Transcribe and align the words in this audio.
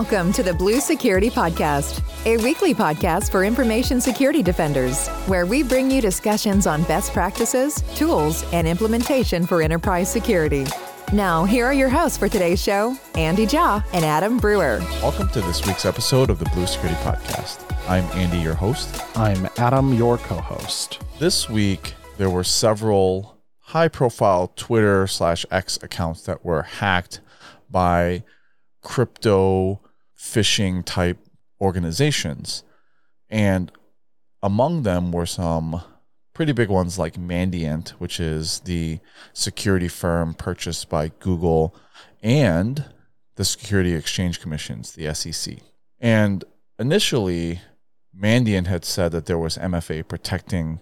Welcome 0.00 0.32
to 0.32 0.42
the 0.42 0.54
Blue 0.54 0.80
Security 0.80 1.28
Podcast, 1.28 2.02
a 2.24 2.38
weekly 2.38 2.72
podcast 2.72 3.30
for 3.30 3.44
information 3.44 4.00
security 4.00 4.42
defenders, 4.42 5.08
where 5.26 5.44
we 5.44 5.62
bring 5.62 5.90
you 5.90 6.00
discussions 6.00 6.66
on 6.66 6.84
best 6.84 7.12
practices, 7.12 7.82
tools, 7.96 8.50
and 8.54 8.66
implementation 8.66 9.46
for 9.46 9.60
enterprise 9.60 10.10
security. 10.10 10.64
Now, 11.12 11.44
here 11.44 11.66
are 11.66 11.74
your 11.74 11.90
hosts 11.90 12.16
for 12.16 12.30
today's 12.30 12.62
show, 12.62 12.96
Andy 13.14 13.44
Jaw 13.44 13.84
and 13.92 14.02
Adam 14.02 14.38
Brewer. 14.38 14.78
Welcome 15.02 15.28
to 15.32 15.42
this 15.42 15.66
week's 15.66 15.84
episode 15.84 16.30
of 16.30 16.38
the 16.38 16.46
Blue 16.46 16.66
Security 16.66 16.98
Podcast. 17.02 17.62
I'm 17.86 18.04
Andy, 18.18 18.38
your 18.38 18.54
host. 18.54 19.02
I'm 19.14 19.50
Adam, 19.58 19.92
your 19.92 20.16
co 20.16 20.36
host. 20.36 21.02
This 21.18 21.50
week, 21.50 21.92
there 22.16 22.30
were 22.30 22.42
several 22.42 23.36
high 23.58 23.88
profile 23.88 24.50
Twitter 24.56 25.06
slash 25.06 25.44
X 25.50 25.78
accounts 25.82 26.22
that 26.22 26.42
were 26.42 26.62
hacked 26.62 27.20
by 27.70 28.24
crypto 28.80 29.78
phishing 30.20 30.84
type 30.84 31.18
organizations. 31.60 32.62
And 33.28 33.72
among 34.42 34.82
them 34.82 35.12
were 35.12 35.26
some 35.26 35.82
pretty 36.34 36.52
big 36.52 36.68
ones 36.68 36.98
like 36.98 37.14
Mandiant, 37.14 37.90
which 37.90 38.20
is 38.20 38.60
the 38.60 38.98
security 39.32 39.88
firm 39.88 40.34
purchased 40.34 40.88
by 40.88 41.08
Google, 41.20 41.74
and 42.22 42.84
the 43.36 43.44
Security 43.44 43.94
Exchange 43.94 44.40
Commissions, 44.40 44.92
the 44.92 45.12
SEC. 45.14 45.58
And 45.98 46.44
initially, 46.78 47.60
Mandiant 48.18 48.66
had 48.66 48.84
said 48.84 49.12
that 49.12 49.26
there 49.26 49.38
was 49.38 49.56
MFA 49.56 50.06
protecting 50.06 50.80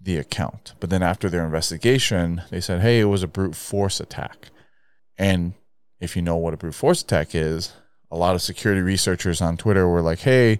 the 0.00 0.16
account. 0.16 0.74
But 0.80 0.88
then 0.90 1.02
after 1.02 1.28
their 1.28 1.44
investigation, 1.44 2.42
they 2.50 2.60
said, 2.60 2.80
hey, 2.80 3.00
it 3.00 3.04
was 3.04 3.22
a 3.22 3.28
brute 3.28 3.54
force 3.54 4.00
attack. 4.00 4.50
And 5.18 5.52
if 6.00 6.16
you 6.16 6.22
know 6.22 6.36
what 6.36 6.54
a 6.54 6.56
brute 6.56 6.74
force 6.74 7.02
attack 7.02 7.34
is, 7.34 7.74
a 8.10 8.16
lot 8.16 8.34
of 8.34 8.42
security 8.42 8.82
researchers 8.82 9.40
on 9.40 9.56
Twitter 9.56 9.88
were 9.88 10.02
like, 10.02 10.20
hey, 10.20 10.58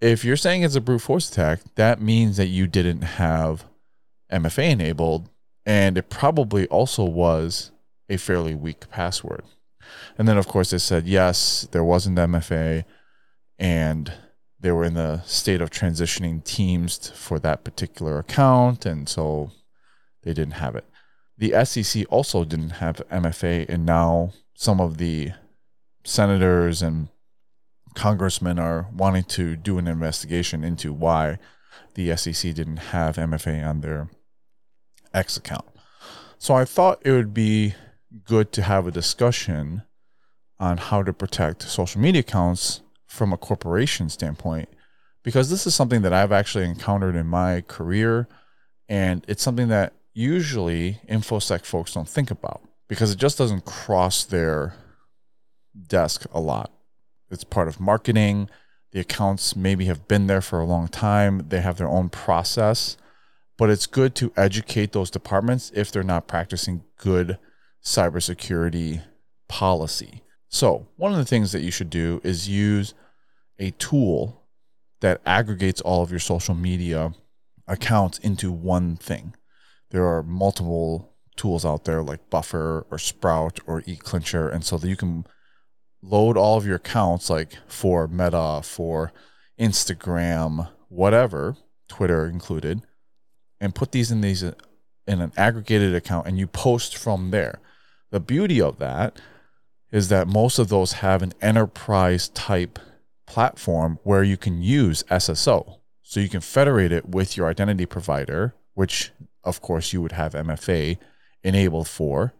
if 0.00 0.24
you're 0.24 0.36
saying 0.36 0.62
it's 0.62 0.76
a 0.76 0.80
brute 0.80 1.00
force 1.00 1.30
attack, 1.30 1.60
that 1.74 2.00
means 2.00 2.36
that 2.36 2.46
you 2.46 2.66
didn't 2.66 3.02
have 3.02 3.64
MFA 4.32 4.70
enabled. 4.70 5.28
And 5.66 5.98
it 5.98 6.08
probably 6.08 6.66
also 6.68 7.04
was 7.04 7.72
a 8.08 8.16
fairly 8.16 8.54
weak 8.54 8.88
password. 8.90 9.42
And 10.16 10.28
then, 10.28 10.38
of 10.38 10.46
course, 10.46 10.70
they 10.70 10.78
said, 10.78 11.06
yes, 11.06 11.66
there 11.72 11.84
wasn't 11.84 12.18
MFA. 12.18 12.84
And 13.58 14.12
they 14.60 14.70
were 14.70 14.84
in 14.84 14.94
the 14.94 15.22
state 15.22 15.60
of 15.60 15.70
transitioning 15.70 16.44
teams 16.44 17.10
for 17.10 17.38
that 17.40 17.64
particular 17.64 18.18
account. 18.18 18.86
And 18.86 19.08
so 19.08 19.50
they 20.22 20.32
didn't 20.32 20.54
have 20.54 20.76
it. 20.76 20.84
The 21.36 21.64
SEC 21.64 22.04
also 22.10 22.44
didn't 22.44 22.70
have 22.70 23.02
MFA. 23.10 23.68
And 23.68 23.86
now 23.86 24.32
some 24.54 24.80
of 24.80 24.98
the 24.98 25.32
senators 26.04 26.82
and 26.82 27.08
congressmen 27.94 28.58
are 28.58 28.88
wanting 28.94 29.24
to 29.24 29.56
do 29.56 29.78
an 29.78 29.88
investigation 29.88 30.62
into 30.62 30.92
why 30.92 31.38
the 31.94 32.16
SEC 32.16 32.54
didn't 32.54 32.76
have 32.76 33.16
MFA 33.16 33.66
on 33.66 33.80
their 33.80 34.08
X 35.12 35.36
account. 35.36 35.66
So 36.38 36.54
I 36.54 36.64
thought 36.64 37.02
it 37.04 37.12
would 37.12 37.34
be 37.34 37.74
good 38.24 38.52
to 38.52 38.62
have 38.62 38.86
a 38.86 38.92
discussion 38.92 39.82
on 40.60 40.76
how 40.76 41.02
to 41.02 41.12
protect 41.12 41.62
social 41.62 42.00
media 42.00 42.20
accounts 42.20 42.82
from 43.06 43.32
a 43.32 43.36
corporation 43.36 44.08
standpoint 44.08 44.68
because 45.22 45.50
this 45.50 45.66
is 45.66 45.74
something 45.74 46.02
that 46.02 46.12
I've 46.12 46.32
actually 46.32 46.64
encountered 46.64 47.16
in 47.16 47.26
my 47.26 47.62
career 47.62 48.28
and 48.88 49.24
it's 49.28 49.42
something 49.42 49.68
that 49.68 49.92
usually 50.14 51.00
infosec 51.08 51.64
folks 51.64 51.94
don't 51.94 52.08
think 52.08 52.30
about 52.30 52.62
because 52.88 53.12
it 53.12 53.18
just 53.18 53.38
doesn't 53.38 53.64
cross 53.64 54.24
their 54.24 54.74
desk 55.86 56.26
a 56.32 56.40
lot. 56.40 56.72
It's 57.30 57.44
part 57.44 57.68
of 57.68 57.80
marketing. 57.80 58.48
The 58.92 59.00
accounts 59.00 59.54
maybe 59.54 59.84
have 59.84 60.08
been 60.08 60.26
there 60.26 60.40
for 60.40 60.60
a 60.60 60.64
long 60.66 60.88
time. 60.88 61.46
They 61.48 61.60
have 61.60 61.76
their 61.76 61.88
own 61.88 62.08
process, 62.08 62.96
but 63.58 63.68
it's 63.70 63.86
good 63.86 64.14
to 64.16 64.32
educate 64.36 64.92
those 64.92 65.10
departments 65.10 65.70
if 65.74 65.92
they're 65.92 66.02
not 66.02 66.26
practicing 66.26 66.84
good 66.96 67.38
cybersecurity 67.84 69.02
policy. 69.48 70.22
So, 70.48 70.88
one 70.96 71.12
of 71.12 71.18
the 71.18 71.26
things 71.26 71.52
that 71.52 71.60
you 71.60 71.70
should 71.70 71.90
do 71.90 72.20
is 72.24 72.48
use 72.48 72.94
a 73.58 73.72
tool 73.72 74.46
that 75.00 75.20
aggregates 75.26 75.80
all 75.82 76.02
of 76.02 76.10
your 76.10 76.20
social 76.20 76.54
media 76.54 77.12
accounts 77.66 78.18
into 78.18 78.50
one 78.50 78.96
thing. 78.96 79.34
There 79.90 80.06
are 80.06 80.22
multiple 80.22 81.14
tools 81.36 81.64
out 81.64 81.84
there 81.84 82.02
like 82.02 82.30
Buffer 82.30 82.86
or 82.90 82.98
Sprout 82.98 83.60
or 83.66 83.82
eClincher, 83.82 84.52
and 84.52 84.64
so 84.64 84.78
that 84.78 84.88
you 84.88 84.96
can 84.96 85.26
load 86.02 86.36
all 86.36 86.56
of 86.56 86.66
your 86.66 86.76
accounts 86.76 87.28
like 87.28 87.58
for 87.66 88.06
Meta, 88.08 88.60
for 88.62 89.12
Instagram, 89.58 90.68
whatever, 90.88 91.56
Twitter 91.88 92.26
included, 92.26 92.82
and 93.60 93.74
put 93.74 93.92
these 93.92 94.10
in 94.10 94.20
these 94.20 94.42
in 94.42 95.20
an 95.20 95.32
aggregated 95.36 95.94
account 95.94 96.26
and 96.26 96.38
you 96.38 96.46
post 96.46 96.96
from 96.96 97.30
there. 97.30 97.60
The 98.10 98.20
beauty 98.20 98.60
of 98.60 98.78
that 98.78 99.20
is 99.90 100.08
that 100.08 100.28
most 100.28 100.58
of 100.58 100.68
those 100.68 100.94
have 100.94 101.22
an 101.22 101.32
enterprise 101.40 102.28
type 102.28 102.78
platform 103.26 103.98
where 104.02 104.22
you 104.22 104.36
can 104.36 104.62
use 104.62 105.02
SSO. 105.04 105.78
So 106.02 106.20
you 106.20 106.28
can 106.28 106.40
federate 106.40 106.92
it 106.92 107.08
with 107.08 107.36
your 107.36 107.48
identity 107.48 107.86
provider, 107.86 108.54
which 108.74 109.12
of 109.44 109.60
course 109.60 109.92
you 109.92 110.00
would 110.02 110.12
have 110.12 110.32
MFA 110.32 110.98
enabled 111.42 111.88
for. 111.88 112.34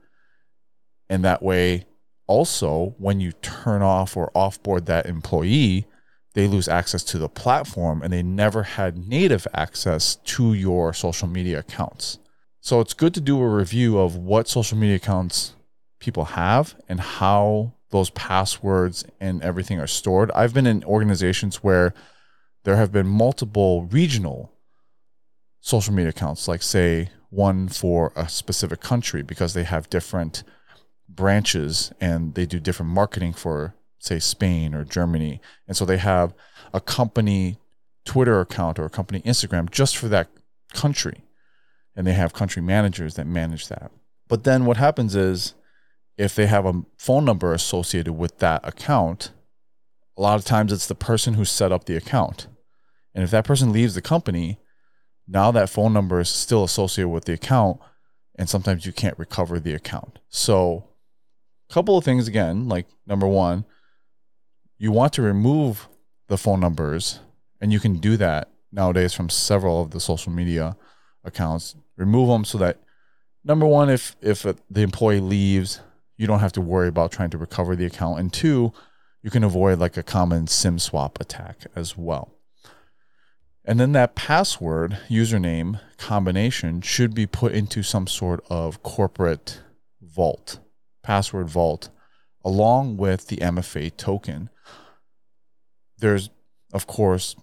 And 1.09 1.25
that 1.25 1.43
way, 1.43 1.87
also, 2.29 2.95
when 2.99 3.19
you 3.19 3.33
turn 3.33 3.83
off 3.83 4.17
or 4.17 4.31
offboard 4.37 4.87
that 4.87 5.07
employee, 5.07 5.87
they 6.35 6.47
lose 6.47 6.69
access 6.69 7.03
to 7.05 7.19
the 7.19 7.29
platform 7.29 8.03
and 8.03 8.13
they 8.13 8.23
never 8.23 8.63
had 8.63 9.09
native 9.09 9.47
access 9.53 10.17
to 10.17 10.55
your 10.55 10.93
social 10.93 11.27
media 11.27 11.59
accounts. 11.59 12.19
So 12.61 12.81
it's 12.81 12.95
good 12.95 13.15
to 13.15 13.21
do 13.21 13.41
a 13.41 13.49
review 13.49 13.99
of 13.99 14.15
what 14.15 14.47
social 14.47 14.79
media 14.79 14.97
accounts 14.97 15.55
people 15.99 16.27
have 16.27 16.77
and 16.89 17.01
how 17.01 17.73
those 17.91 18.11
passwords 18.11 19.05
and 19.19 19.43
everything 19.43 19.81
are 19.81 19.87
stored. 19.87 20.31
I've 20.33 20.55
been 20.55 20.67
in 20.67 20.85
organizations 20.85 21.65
where 21.65 21.95
there 22.65 22.77
have 22.77 22.93
been 22.93 23.09
multiple 23.09 23.87
regional 23.87 24.53
social 25.61 25.95
media 25.95 26.11
accounts, 26.11 26.47
like, 26.47 26.63
say, 26.63 27.09
one 27.31 27.69
for 27.69 28.13
a 28.15 28.29
specific 28.29 28.81
country 28.81 29.23
because 29.23 29.55
they 29.55 29.65
have 29.65 29.91
different 29.91 30.43
branches 31.19 31.93
and 32.01 32.35
they 32.35 32.47
do 32.47 32.61
different 32.61 32.93
marketing 32.93 33.33
for 33.35 33.75
say 33.99 34.21
Spain 34.21 34.73
or 34.73 34.85
Germany. 34.85 35.41
And 35.67 35.77
so 35.77 35.85
they 35.85 35.99
have 35.99 36.33
a 36.73 36.81
company 36.81 37.59
Twitter 38.05 38.41
account 38.41 38.79
or 38.79 38.85
a 38.85 38.91
company 38.91 39.21
Instagram 39.23 39.69
just 39.69 39.97
for 39.97 40.09
that 40.09 40.29
country. 40.73 41.25
And 41.97 42.07
they 42.07 42.15
have 42.15 42.33
country 42.33 42.63
managers 42.63 43.15
that 43.15 43.27
manage 43.27 43.67
that. 43.69 43.91
But 44.29 44.45
then 44.45 44.65
what 44.65 44.77
happens 44.77 45.17
is 45.17 45.55
if 46.17 46.35
they 46.37 46.47
have 46.47 46.65
a 46.65 46.83
phone 46.97 47.25
number 47.25 47.53
associated 47.53 48.13
with 48.13 48.39
that 48.39 48.67
account, 48.67 49.33
a 50.17 50.23
lot 50.23 50.39
of 50.39 50.45
times 50.45 50.73
it's 50.73 50.87
the 50.87 50.95
person 50.95 51.35
who 51.35 51.45
set 51.45 51.73
up 51.73 51.85
the 51.85 51.97
account. 51.97 52.47
And 53.15 53.25
if 53.25 53.31
that 53.33 53.45
person 53.45 53.73
leaves 53.73 53.97
the 53.97 54.03
company, 54.03 54.61
now 55.27 55.51
that 55.51 55.69
phone 55.69 55.93
number 55.93 56.21
is 56.21 56.29
still 56.29 56.63
associated 56.63 57.09
with 57.09 57.25
the 57.25 57.33
account 57.33 57.81
and 58.37 58.49
sometimes 58.49 58.87
you 58.87 58.93
can't 58.93 59.19
recover 59.19 59.59
the 59.59 59.75
account. 59.75 60.21
So 60.29 60.88
couple 61.69 61.97
of 61.97 62.05
things 62.05 62.29
again, 62.29 62.69
like 62.69 62.87
number 63.07 63.27
1, 63.27 63.65
you 64.79 64.93
want 64.93 65.13
to 65.15 65.23
remove 65.23 65.89
the 66.29 66.39
phone 66.39 66.61
numbers 66.61 67.21
and 67.61 67.73
you 67.73 67.81
can 67.81 67.99
do 67.99 68.17
that 68.17 68.51
nowadays 68.73 69.15
from 69.15 69.29
several 69.29 69.83
of 69.83 69.91
the 69.91 70.01
social 70.01 70.33
media 70.33 70.77
accounts. 71.25 71.75
Remove 71.97 72.29
them 72.29 72.45
so 72.45 72.59
that 72.59 72.81
number 73.45 73.67
1 73.67 73.91
if 73.91 74.17
if 74.21 74.47
uh, 74.47 74.55
the 74.71 74.83
employee 74.83 75.21
leaves, 75.21 75.81
you 76.17 76.27
don't 76.27 76.41
have 76.41 76.53
to 76.53 76.61
worry 76.61 76.89
about 76.89 77.13
trying 77.13 77.31
to 77.31 77.39
recover 77.39 77.77
the 77.77 77.87
account 77.87 78.21
and 78.21 78.33
two, 78.33 78.73
you 79.23 79.31
can 79.31 79.45
avoid 79.45 79.79
like 79.79 79.97
a 79.97 80.03
common 80.03 80.47
SIM 80.47 80.79
swap 80.79 81.21
attack 81.21 81.67
as 81.75 81.97
well. 81.97 82.35
And 83.65 83.79
then 83.79 83.93
that 83.93 84.15
password 84.15 84.99
username 85.11 85.81
combination 85.99 86.81
should 86.81 87.15
be 87.15 87.27
put 87.27 87.53
into 87.53 87.83
some 87.83 88.07
sort 88.07 88.43
of 88.49 88.83
corporate 88.83 89.61
vault, 90.01 90.61
password 91.09 91.49
vault, 91.49 91.89
along 92.45 92.99
with 92.99 93.29
the 93.29 93.39
MFA 93.39 93.97
token. 93.97 94.51
There's, 95.97 96.29
of 96.75 96.87
course, 96.87 97.35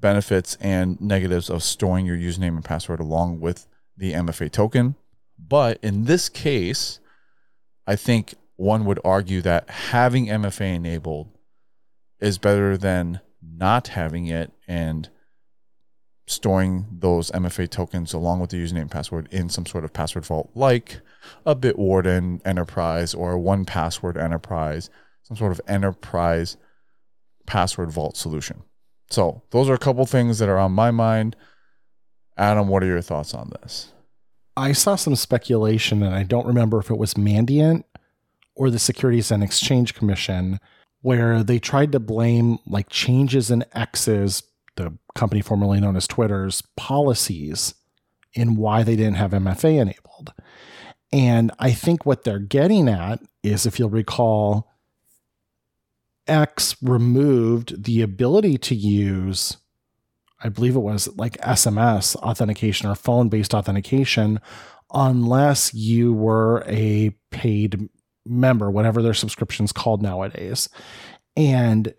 benefits 0.00 0.56
and 0.60 1.00
negatives 1.00 1.48
of 1.48 1.62
storing 1.62 2.04
your 2.04 2.16
username 2.16 2.56
and 2.56 2.64
password 2.64 2.98
along 2.98 3.38
with 3.38 3.68
the 3.96 4.14
MFA 4.14 4.50
token. 4.50 4.96
But 5.38 5.78
in 5.84 6.06
this 6.06 6.28
case, 6.28 6.98
I 7.86 7.94
think 7.94 8.34
one 8.56 8.86
would 8.86 8.98
argue 9.04 9.40
that 9.42 9.70
having 9.70 10.26
MFA 10.26 10.74
enabled 10.74 11.28
is 12.18 12.38
better 12.38 12.76
than 12.76 13.20
not 13.40 13.86
having 13.86 14.26
it 14.26 14.50
and 14.66 15.08
storing 16.32 16.86
those 16.90 17.30
MFA 17.30 17.68
tokens 17.68 18.12
along 18.12 18.40
with 18.40 18.50
the 18.50 18.56
username 18.56 18.82
and 18.82 18.90
password 18.90 19.28
in 19.30 19.48
some 19.48 19.66
sort 19.66 19.84
of 19.84 19.92
password 19.92 20.24
vault 20.24 20.50
like 20.54 21.00
a 21.46 21.54
Bitwarden 21.54 22.40
enterprise 22.44 23.14
or 23.14 23.34
a 23.34 23.40
1Password 23.40 24.16
enterprise, 24.16 24.90
some 25.22 25.36
sort 25.36 25.52
of 25.52 25.60
enterprise 25.68 26.56
password 27.46 27.90
vault 27.90 28.16
solution. 28.16 28.62
So, 29.10 29.42
those 29.50 29.68
are 29.68 29.74
a 29.74 29.78
couple 29.78 30.06
things 30.06 30.38
that 30.38 30.48
are 30.48 30.58
on 30.58 30.72
my 30.72 30.90
mind. 30.90 31.36
Adam, 32.36 32.68
what 32.68 32.82
are 32.82 32.86
your 32.86 33.02
thoughts 33.02 33.34
on 33.34 33.52
this? 33.60 33.92
I 34.56 34.72
saw 34.72 34.96
some 34.96 35.16
speculation, 35.16 36.02
and 36.02 36.14
I 36.14 36.22
don't 36.22 36.46
remember 36.46 36.78
if 36.78 36.90
it 36.90 36.98
was 36.98 37.14
Mandiant 37.14 37.84
or 38.54 38.70
the 38.70 38.78
Securities 38.78 39.30
and 39.30 39.42
Exchange 39.42 39.94
Commission, 39.94 40.60
where 41.00 41.42
they 41.42 41.58
tried 41.58 41.92
to 41.92 42.00
blame 42.00 42.58
like 42.66 42.88
changes 42.88 43.50
in 43.50 43.64
X's, 43.74 44.42
the 44.76 44.96
company 45.14 45.40
formerly 45.40 45.80
known 45.80 45.96
as 45.96 46.06
Twitter's 46.06 46.62
policies, 46.76 47.74
in 48.34 48.56
why 48.56 48.82
they 48.82 48.96
didn't 48.96 49.16
have 49.16 49.32
MFA 49.32 49.80
enabled. 49.80 50.32
And 51.12 51.52
I 51.58 51.72
think 51.72 52.06
what 52.06 52.24
they're 52.24 52.38
getting 52.38 52.88
at 52.88 53.20
is, 53.42 53.66
if 53.66 53.78
you'll 53.78 53.90
recall, 53.90 54.70
X 56.26 56.76
removed 56.80 57.84
the 57.84 58.00
ability 58.00 58.56
to 58.56 58.74
use, 58.74 59.58
I 60.42 60.48
believe 60.48 60.76
it 60.76 60.80
was 60.80 61.08
like 61.16 61.36
SMS 61.38 62.16
authentication 62.16 62.88
or 62.88 62.94
phone 62.94 63.28
based 63.28 63.52
authentication, 63.52 64.40
unless 64.94 65.74
you 65.74 66.12
were 66.12 66.64
a 66.66 67.10
paid 67.30 67.88
member, 68.24 68.70
whatever 68.70 69.02
their 69.02 69.14
subscription's 69.14 69.72
called 69.72 70.00
nowadays. 70.00 70.68
And 71.36 71.92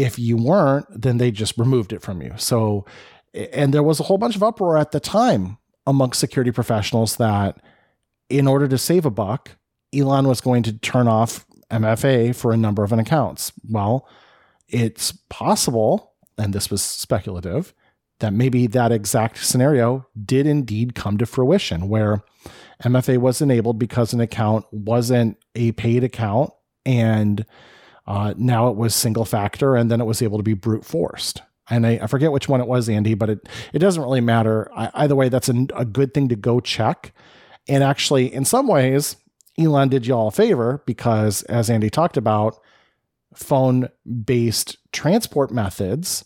if 0.00 0.18
you 0.18 0.36
weren't, 0.36 0.86
then 0.90 1.18
they 1.18 1.30
just 1.30 1.58
removed 1.58 1.92
it 1.92 2.02
from 2.02 2.22
you. 2.22 2.32
So, 2.36 2.86
and 3.34 3.74
there 3.74 3.82
was 3.82 4.00
a 4.00 4.04
whole 4.04 4.18
bunch 4.18 4.34
of 4.34 4.42
uproar 4.42 4.78
at 4.78 4.92
the 4.92 5.00
time 5.00 5.58
amongst 5.86 6.20
security 6.20 6.50
professionals 6.50 7.16
that 7.16 7.60
in 8.28 8.46
order 8.46 8.66
to 8.68 8.78
save 8.78 9.04
a 9.04 9.10
buck, 9.10 9.56
Elon 9.94 10.26
was 10.26 10.40
going 10.40 10.62
to 10.62 10.78
turn 10.78 11.06
off 11.06 11.44
MFA 11.70 12.34
for 12.34 12.52
a 12.52 12.56
number 12.56 12.82
of 12.82 12.92
accounts. 12.92 13.52
Well, 13.68 14.08
it's 14.68 15.12
possible, 15.28 16.14
and 16.38 16.52
this 16.52 16.70
was 16.70 16.80
speculative, 16.80 17.74
that 18.20 18.32
maybe 18.32 18.66
that 18.68 18.92
exact 18.92 19.44
scenario 19.44 20.06
did 20.24 20.46
indeed 20.46 20.94
come 20.94 21.18
to 21.18 21.26
fruition 21.26 21.88
where 21.88 22.22
MFA 22.84 23.18
was 23.18 23.42
enabled 23.42 23.78
because 23.78 24.12
an 24.12 24.20
account 24.20 24.64
wasn't 24.70 25.36
a 25.54 25.72
paid 25.72 26.04
account 26.04 26.50
and 26.86 27.44
uh, 28.06 28.34
now 28.36 28.68
it 28.68 28.76
was 28.76 28.94
single 28.94 29.24
factor 29.24 29.76
and 29.76 29.90
then 29.90 30.00
it 30.00 30.06
was 30.06 30.22
able 30.22 30.38
to 30.38 30.44
be 30.44 30.54
brute 30.54 30.84
forced. 30.84 31.42
And 31.68 31.86
I, 31.86 32.00
I 32.02 32.06
forget 32.08 32.32
which 32.32 32.48
one 32.48 32.60
it 32.60 32.66
was, 32.66 32.88
Andy, 32.88 33.14
but 33.14 33.30
it, 33.30 33.48
it 33.72 33.78
doesn't 33.78 34.02
really 34.02 34.20
matter. 34.20 34.70
I, 34.74 34.90
either 34.94 35.14
way, 35.14 35.28
that's 35.28 35.48
a, 35.48 35.66
a 35.76 35.84
good 35.84 36.12
thing 36.12 36.28
to 36.28 36.36
go 36.36 36.60
check. 36.60 37.14
And 37.68 37.84
actually, 37.84 38.32
in 38.32 38.44
some 38.44 38.66
ways, 38.66 39.16
Elon 39.58 39.88
did 39.88 40.06
you 40.06 40.14
all 40.14 40.28
a 40.28 40.32
favor 40.32 40.82
because, 40.86 41.42
as 41.44 41.70
Andy 41.70 41.90
talked 41.90 42.16
about, 42.16 42.58
phone 43.34 43.88
based 44.24 44.76
transport 44.92 45.52
methods 45.52 46.24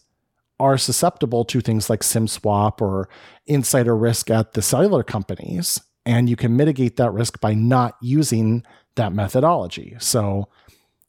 are 0.59 0.79
susceptible 0.79 1.45
to 1.45 1.61
things 1.61 1.91
like 1.91 2.03
SIM 2.03 2.27
swap 2.27 2.81
or 2.81 3.09
insider 3.47 3.97
risk 3.97 4.31
at 4.31 4.53
the 4.53 4.63
cellular 4.63 5.03
companies. 5.03 5.81
And 6.07 6.29
you 6.29 6.37
can 6.37 6.57
mitigate 6.57 6.97
that 6.97 7.13
risk 7.13 7.41
by 7.41 7.55
not 7.55 7.97
using 8.01 8.65
that 8.95 9.13
methodology. 9.13 9.97
So, 9.99 10.49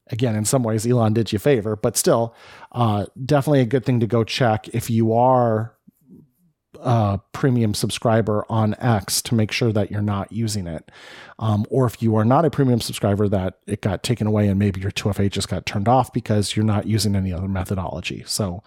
again, 0.08 0.36
in 0.36 0.44
some 0.44 0.62
ways, 0.62 0.86
Elon 0.86 1.12
did 1.12 1.32
you 1.32 1.36
a 1.36 1.40
favor, 1.40 1.76
but 1.76 1.96
still, 1.96 2.34
uh, 2.72 3.06
definitely 3.24 3.60
a 3.60 3.66
good 3.66 3.84
thing 3.84 4.00
to 4.00 4.06
go 4.06 4.24
check 4.24 4.68
if 4.68 4.90
you 4.90 5.12
are 5.12 5.76
a 6.80 7.20
premium 7.32 7.74
subscriber 7.74 8.44
on 8.48 8.74
X 8.78 9.22
to 9.22 9.34
make 9.34 9.50
sure 9.50 9.72
that 9.72 9.90
you're 9.90 10.02
not 10.02 10.30
using 10.30 10.66
it. 10.66 10.90
Um, 11.38 11.66
or 11.70 11.86
if 11.86 12.02
you 12.02 12.16
are 12.16 12.24
not 12.24 12.44
a 12.44 12.50
premium 12.50 12.80
subscriber, 12.80 13.28
that 13.28 13.58
it 13.66 13.80
got 13.80 14.02
taken 14.02 14.26
away 14.26 14.48
and 14.48 14.58
maybe 14.58 14.80
your 14.80 14.90
2FA 14.90 15.30
just 15.30 15.48
got 15.48 15.66
turned 15.66 15.88
off 15.88 16.12
because 16.12 16.54
you're 16.54 16.64
not 16.64 16.86
using 16.86 17.16
any 17.16 17.32
other 17.32 17.48
methodology. 17.48 18.22
So, 18.26 18.62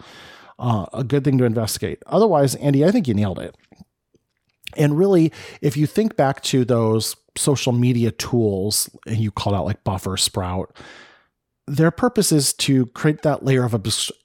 uh, 0.58 0.88
a 0.92 1.04
good 1.04 1.24
thing 1.24 1.38
to 1.38 1.46
investigate. 1.46 2.04
Otherwise, 2.08 2.56
Andy, 2.56 2.84
I 2.84 2.92
think 2.92 3.08
you 3.08 3.14
nailed 3.14 3.40
it. 3.40 3.56
And 4.76 4.98
really, 4.98 5.32
if 5.62 5.78
you 5.78 5.88
think 5.88 6.16
back 6.16 6.44
to 6.44 6.66
those 6.66 7.16
social 7.36 7.72
media 7.72 8.12
tools, 8.12 8.90
and 9.08 9.18
you 9.18 9.32
called 9.32 9.56
out 9.56 9.66
like 9.66 9.84
Buffer, 9.84 10.18
Sprout, 10.18 10.76
their 11.70 11.92
purpose 11.92 12.32
is 12.32 12.54
to 12.54 12.88
create 12.88 13.22
that 13.22 13.44
layer 13.44 13.64
of 13.64 13.76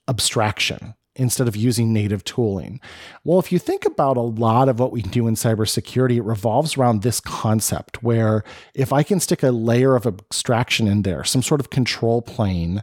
abstraction 0.09 0.95
instead 1.17 1.47
of 1.47 1.55
using 1.55 1.93
native 1.93 2.25
tooling. 2.25 2.81
Well, 3.23 3.39
if 3.39 3.53
you 3.53 3.59
think 3.59 3.85
about 3.85 4.17
a 4.17 4.23
lot 4.23 4.69
of 4.69 4.81
what 4.81 4.91
we 4.91 5.03
do 5.03 5.29
in 5.29 5.35
cybersecurity, 5.35 6.17
it 6.17 6.23
revolves 6.23 6.77
around 6.77 7.03
this 7.03 7.21
concept 7.21 8.03
where 8.03 8.43
if 8.75 8.93
I 8.93 9.03
can 9.05 9.21
stick 9.21 9.43
a 9.43 9.51
layer 9.51 9.95
of 9.95 10.07
abstraction 10.07 10.89
in 10.89 11.03
there, 11.03 11.23
some 11.23 11.43
sort 11.43 11.61
of 11.61 11.71
control 11.71 12.21
plane 12.21 12.83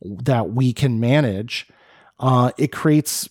that 0.00 0.50
we 0.50 0.72
can 0.72 1.00
manage, 1.00 1.66
uh, 2.20 2.52
it 2.56 2.70
creates 2.70 3.28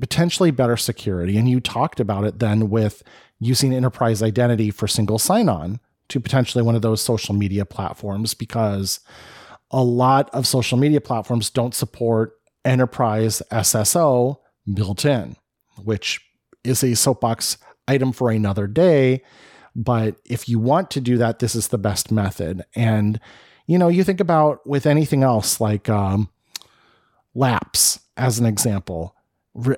potentially 0.00 0.50
better 0.50 0.76
security. 0.76 1.38
And 1.38 1.48
you 1.48 1.60
talked 1.60 2.00
about 2.00 2.24
it 2.24 2.40
then 2.40 2.70
with 2.70 3.04
using 3.38 3.72
enterprise 3.72 4.22
identity 4.22 4.70
for 4.70 4.88
single 4.88 5.18
sign 5.18 5.48
on 5.48 5.78
to 6.08 6.20
potentially 6.20 6.62
one 6.62 6.74
of 6.74 6.82
those 6.82 7.00
social 7.00 7.34
media 7.34 7.64
platforms 7.64 8.34
because 8.34 9.00
a 9.72 9.82
lot 9.82 10.28
of 10.30 10.46
social 10.46 10.78
media 10.78 11.00
platforms 11.00 11.50
don't 11.50 11.74
support 11.74 12.34
enterprise 12.64 13.42
SSO 13.50 14.36
built 14.72 15.04
in, 15.04 15.36
which 15.82 16.20
is 16.62 16.84
a 16.84 16.94
soapbox 16.94 17.56
item 17.88 18.12
for 18.12 18.30
another 18.30 18.66
day. 18.66 19.22
But 19.74 20.16
if 20.24 20.48
you 20.48 20.58
want 20.58 20.90
to 20.92 21.00
do 21.00 21.16
that, 21.18 21.38
this 21.38 21.54
is 21.54 21.68
the 21.68 21.78
best 21.78 22.12
method. 22.12 22.64
And, 22.76 23.18
you 23.66 23.78
know, 23.78 23.88
you 23.88 24.04
think 24.04 24.20
about 24.20 24.66
with 24.66 24.86
anything 24.86 25.22
else 25.22 25.60
like 25.60 25.88
um, 25.88 26.28
LAPS 27.34 28.00
as 28.16 28.38
an 28.38 28.46
example. 28.46 29.16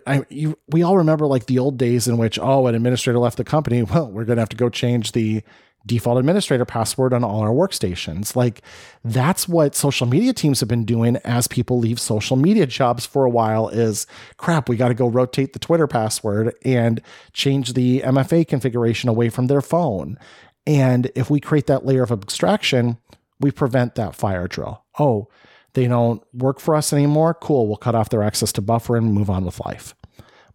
I, 0.07 0.25
you, 0.29 0.59
we 0.69 0.83
all 0.83 0.99
remember 0.99 1.27
like 1.27 1.47
the 1.47 1.59
old 1.59 1.79
days 1.79 2.07
in 2.07 2.17
which, 2.17 2.39
oh, 2.41 2.67
an 2.67 2.75
administrator 2.75 3.19
left 3.19 3.37
the 3.37 3.45
company. 3.45 3.83
Well, 3.95 4.11
we're 4.11 4.25
going 4.25 4.37
to 4.37 4.43
have 4.43 4.49
to 4.51 4.57
go 4.57 4.69
change 4.69 5.13
the 5.13 5.43
default 5.87 6.19
administrator 6.19 6.65
password 6.65 7.13
on 7.13 7.25
all 7.25 7.41
our 7.41 7.51
workstations. 7.51 8.35
Like 8.35 8.63
that's 9.05 9.49
what 9.49 9.75
social 9.75 10.07
media 10.07 10.33
teams 10.33 10.61
have 10.61 10.69
been 10.69 10.85
doing 10.85 11.17
as 11.19 11.47
people 11.47 11.79
leave 11.79 12.01
social 12.01 12.37
media 12.37 12.67
jobs 12.67 13.05
for 13.05 13.25
a 13.25 13.31
while 13.31 13.69
is 13.69 14.07
crap, 14.37 14.69
we 14.69 14.77
got 14.77 14.89
to 14.89 14.95
go 14.95 15.09
rotate 15.09 15.53
the 15.53 15.59
Twitter 15.59 15.87
password 15.87 16.55
and 16.65 17.03
change 17.33 17.75
the 17.75 18.01
MFA 18.01 18.47
configuration 18.49 19.09
away 19.09 19.29
from 19.29 19.47
their 19.47 19.61
phone. 19.61 20.19
And 20.67 21.11
if 21.15 21.29
we 21.29 21.41
create 21.41 21.67
that 21.67 21.85
layer 21.85 22.03
of 22.03 22.11
abstraction, 22.13 22.97
we 23.41 23.51
prevent 23.51 23.97
that 23.97 24.15
fire 24.15 24.49
drill. 24.49 24.83
Oh, 24.99 25.29
they 25.75 25.87
don't 25.87 26.23
work 26.33 26.61
for 26.61 26.75
us 26.75 26.93
anymore. 26.93 27.35
Cool. 27.35 27.67
We'll 27.67 27.77
cut 27.77 27.95
off 27.95 28.09
their 28.09 28.23
access 28.23 28.53
to 28.53 28.63
buffer 28.63 28.97
and 28.97 29.13
move 29.13 29.29
on 29.29 29.45
with 29.45 29.61
life. 29.61 29.95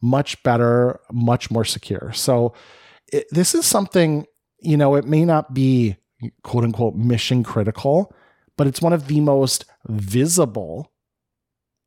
Much 0.01 0.41
better, 0.43 0.99
much 1.11 1.51
more 1.51 1.65
secure. 1.65 2.11
So, 2.13 2.53
it, 3.11 3.27
this 3.31 3.55
is 3.55 3.65
something 3.65 4.25
you 4.61 4.77
know, 4.77 4.95
it 4.95 5.05
may 5.05 5.25
not 5.25 5.53
be 5.53 5.97
quote 6.43 6.63
unquote 6.63 6.95
mission 6.95 7.43
critical, 7.43 8.13
but 8.57 8.67
it's 8.67 8.81
one 8.81 8.93
of 8.93 9.07
the 9.07 9.21
most 9.21 9.65
visible 9.87 10.91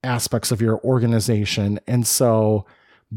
aspects 0.02 0.50
of 0.50 0.60
your 0.60 0.80
organization. 0.80 1.78
And 1.86 2.06
so 2.06 2.66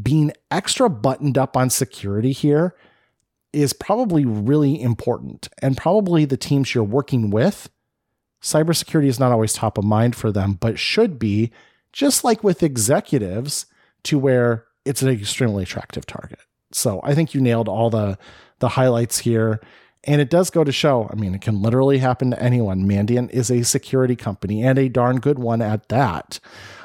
being 0.00 0.32
extra 0.50 0.90
buttoned 0.90 1.38
up 1.38 1.56
on 1.56 1.70
security 1.70 2.32
here 2.32 2.74
is 3.52 3.72
probably 3.72 4.24
really 4.24 4.80
important. 4.80 5.48
And 5.62 5.76
probably 5.76 6.24
the 6.24 6.36
teams 6.36 6.74
you're 6.74 6.84
working 6.84 7.30
with, 7.30 7.70
cybersecurity 8.42 9.06
is 9.06 9.18
not 9.18 9.32
always 9.32 9.54
top 9.54 9.78
of 9.78 9.84
mind 9.84 10.14
for 10.14 10.30
them, 10.30 10.54
but 10.54 10.78
should 10.78 11.18
be, 11.18 11.50
just 11.92 12.22
like 12.22 12.44
with 12.44 12.62
executives, 12.62 13.66
to 14.02 14.18
where 14.18 14.66
it's 14.84 15.02
an 15.02 15.08
extremely 15.08 15.62
attractive 15.62 16.04
target. 16.04 16.40
So 16.72 17.00
I 17.02 17.14
think 17.14 17.32
you 17.32 17.40
nailed 17.40 17.68
all 17.68 17.88
the 17.88 18.18
the 18.58 18.70
highlights 18.70 19.18
here. 19.18 19.60
And 20.04 20.20
it 20.20 20.30
does 20.30 20.50
go 20.50 20.62
to 20.62 20.72
show, 20.72 21.08
I 21.10 21.16
mean, 21.16 21.34
it 21.34 21.40
can 21.40 21.62
literally 21.62 21.98
happen 21.98 22.30
to 22.30 22.42
anyone. 22.42 22.88
Mandiant 22.88 23.30
is 23.30 23.50
a 23.50 23.64
security 23.64 24.14
company 24.14 24.62
and 24.62 24.78
a 24.78 24.88
darn 24.88 25.18
good 25.18 25.38
one 25.38 25.60
at 25.60 25.88
that. 25.88 26.38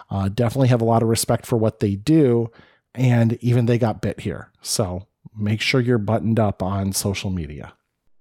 Uh, 0.10 0.28
definitely 0.28 0.70
have 0.70 0.82
a 0.82 0.86
lot 0.86 1.04
of 1.04 1.10
respect 1.10 1.46
for 1.46 1.58
what 1.58 1.80
they 1.80 1.96
do. 1.96 2.50
And 2.96 3.34
even 3.42 3.68
they 3.68 3.78
got 3.78 4.02
bit 4.02 4.22
here. 4.22 4.52
So 4.62 5.08
make 5.38 5.62
sure 5.62 5.80
you're 5.80 5.98
buttoned 5.98 6.40
up 6.40 6.64
on 6.64 6.94
social 6.94 7.30
media. 7.30 7.74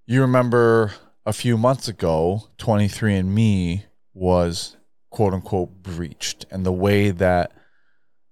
You 0.05 0.21
remember 0.21 0.93
a 1.25 1.33
few 1.33 1.57
months 1.57 1.87
ago, 1.87 2.43
23andMe 2.59 3.83
was 4.13 4.77
quote 5.09 5.33
unquote 5.33 5.83
breached. 5.83 6.45
And 6.51 6.65
the 6.65 6.71
way 6.71 7.11
that 7.11 7.51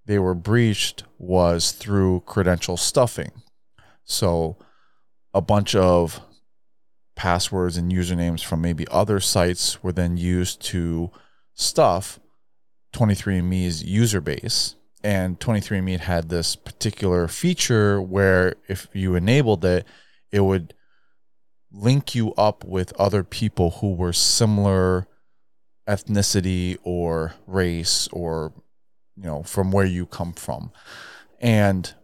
they 0.05 0.19
were 0.19 0.35
breached 0.35 1.03
was 1.17 1.71
through 1.71 2.21
credential 2.21 2.77
stuffing. 2.77 3.31
So 4.03 4.57
a 5.33 5.41
bunch 5.41 5.75
of 5.75 6.21
passwords 7.15 7.77
and 7.77 7.91
usernames 7.91 8.43
from 8.43 8.61
maybe 8.61 8.87
other 8.89 9.19
sites 9.19 9.83
were 9.83 9.91
then 9.91 10.17
used 10.17 10.61
to 10.61 11.11
stuff 11.53 12.19
23andMe's 12.93 13.83
user 13.83 14.21
base. 14.21 14.75
And 15.03 15.39
23andMe 15.39 15.99
had 15.99 16.29
this 16.29 16.55
particular 16.55 17.27
feature 17.27 18.01
where 18.01 18.55
if 18.67 18.87
you 18.93 19.15
enabled 19.15 19.63
it, 19.63 19.85
it 20.31 20.41
would 20.41 20.73
link 21.71 22.15
you 22.15 22.33
up 22.33 22.63
with 22.63 22.93
other 22.99 23.23
people 23.23 23.71
who 23.71 23.93
were 23.93 24.13
similar 24.13 25.07
ethnicity 25.87 26.77
or 26.83 27.33
race 27.47 28.07
or 28.11 28.53
you 29.15 29.23
know 29.23 29.41
from 29.43 29.71
where 29.71 29.85
you 29.85 30.05
come 30.05 30.33
from 30.33 30.71
and 31.39 31.95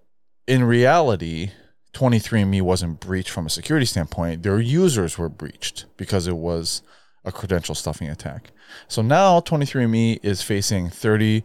in 0.47 0.63
reality 0.63 1.51
23andme 1.95 2.61
wasn't 2.61 2.99
breached 2.99 3.29
from 3.29 3.45
a 3.45 3.49
security 3.49 3.85
standpoint 3.85 4.43
their 4.43 4.59
users 4.59 5.17
were 5.17 5.29
breached 5.29 5.85
because 5.95 6.27
it 6.27 6.35
was 6.35 6.81
a 7.23 7.31
credential 7.31 7.73
stuffing 7.73 8.09
attack. 8.09 8.51
So 8.87 9.01
now 9.01 9.39
23andme 9.39 10.19
is 10.21 10.41
facing 10.41 10.89
30 10.89 11.43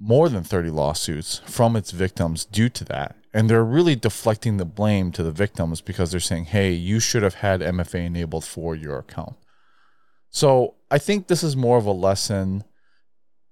more 0.00 0.28
than 0.28 0.42
30 0.42 0.70
lawsuits 0.70 1.40
from 1.46 1.76
its 1.76 1.90
victims 1.90 2.44
due 2.44 2.68
to 2.70 2.84
that. 2.86 3.16
And 3.32 3.48
they're 3.48 3.64
really 3.64 3.96
deflecting 3.96 4.56
the 4.56 4.64
blame 4.64 5.12
to 5.12 5.22
the 5.22 5.30
victims 5.30 5.80
because 5.80 6.10
they're 6.10 6.20
saying 6.20 6.46
hey 6.46 6.72
you 6.72 6.98
should 6.98 7.22
have 7.22 7.34
had 7.34 7.60
mfa 7.60 8.06
enabled 8.06 8.44
for 8.44 8.74
your 8.74 8.98
account. 8.98 9.36
So 10.30 10.74
I 10.90 10.98
think 10.98 11.26
this 11.26 11.44
is 11.44 11.54
more 11.56 11.78
of 11.78 11.86
a 11.86 11.92
lesson, 11.92 12.64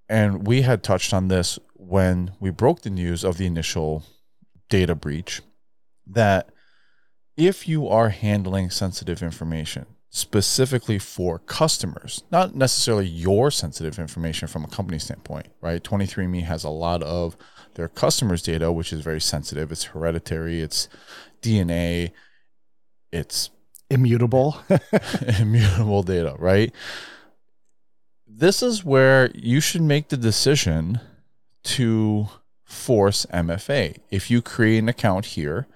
and 0.09 0.45
we 0.45 0.63
had 0.63 0.83
touched 0.83 1.13
on 1.13 1.29
this 1.29 1.57
when 1.75 2.33
we 2.39 2.49
broke 2.49 2.81
the 2.81 2.89
news 2.89 3.23
of 3.23 3.37
the 3.37 3.45
initial 3.45 4.03
data 4.69 4.95
breach 4.95 5.41
that 6.07 6.49
if 7.35 7.67
you 7.67 7.87
are 7.87 8.09
handling 8.09 8.69
sensitive 8.69 9.23
information, 9.23 9.85
specifically 10.09 10.99
for 10.99 11.39
customers, 11.39 12.23
not 12.31 12.55
necessarily 12.55 13.07
your 13.07 13.49
sensitive 13.49 13.97
information 13.97 14.47
from 14.47 14.63
a 14.63 14.67
company 14.67 14.99
standpoint, 14.99 15.47
right? 15.61 15.83
23andMe 15.83 16.43
has 16.43 16.63
a 16.63 16.69
lot 16.69 17.01
of 17.01 17.35
their 17.73 17.87
customers' 17.87 18.43
data, 18.43 18.71
which 18.71 18.93
is 18.93 19.01
very 19.01 19.19
sensitive. 19.19 19.71
It's 19.71 19.85
hereditary, 19.85 20.61
it's 20.61 20.87
DNA, 21.41 22.11
it's 23.13 23.49
immutable 23.89 24.57
immutable 25.39 26.03
data 26.03 26.35
right 26.39 26.73
this 28.27 28.63
is 28.63 28.83
where 28.83 29.29
you 29.35 29.61
should 29.61 29.81
make 29.81 30.09
the 30.09 30.17
decision 30.17 30.99
to 31.63 32.27
force 32.63 33.25
mfa 33.31 33.95
if 34.09 34.31
you 34.31 34.41
create 34.41 34.79
an 34.79 34.89
account 34.89 35.25
here 35.25 35.67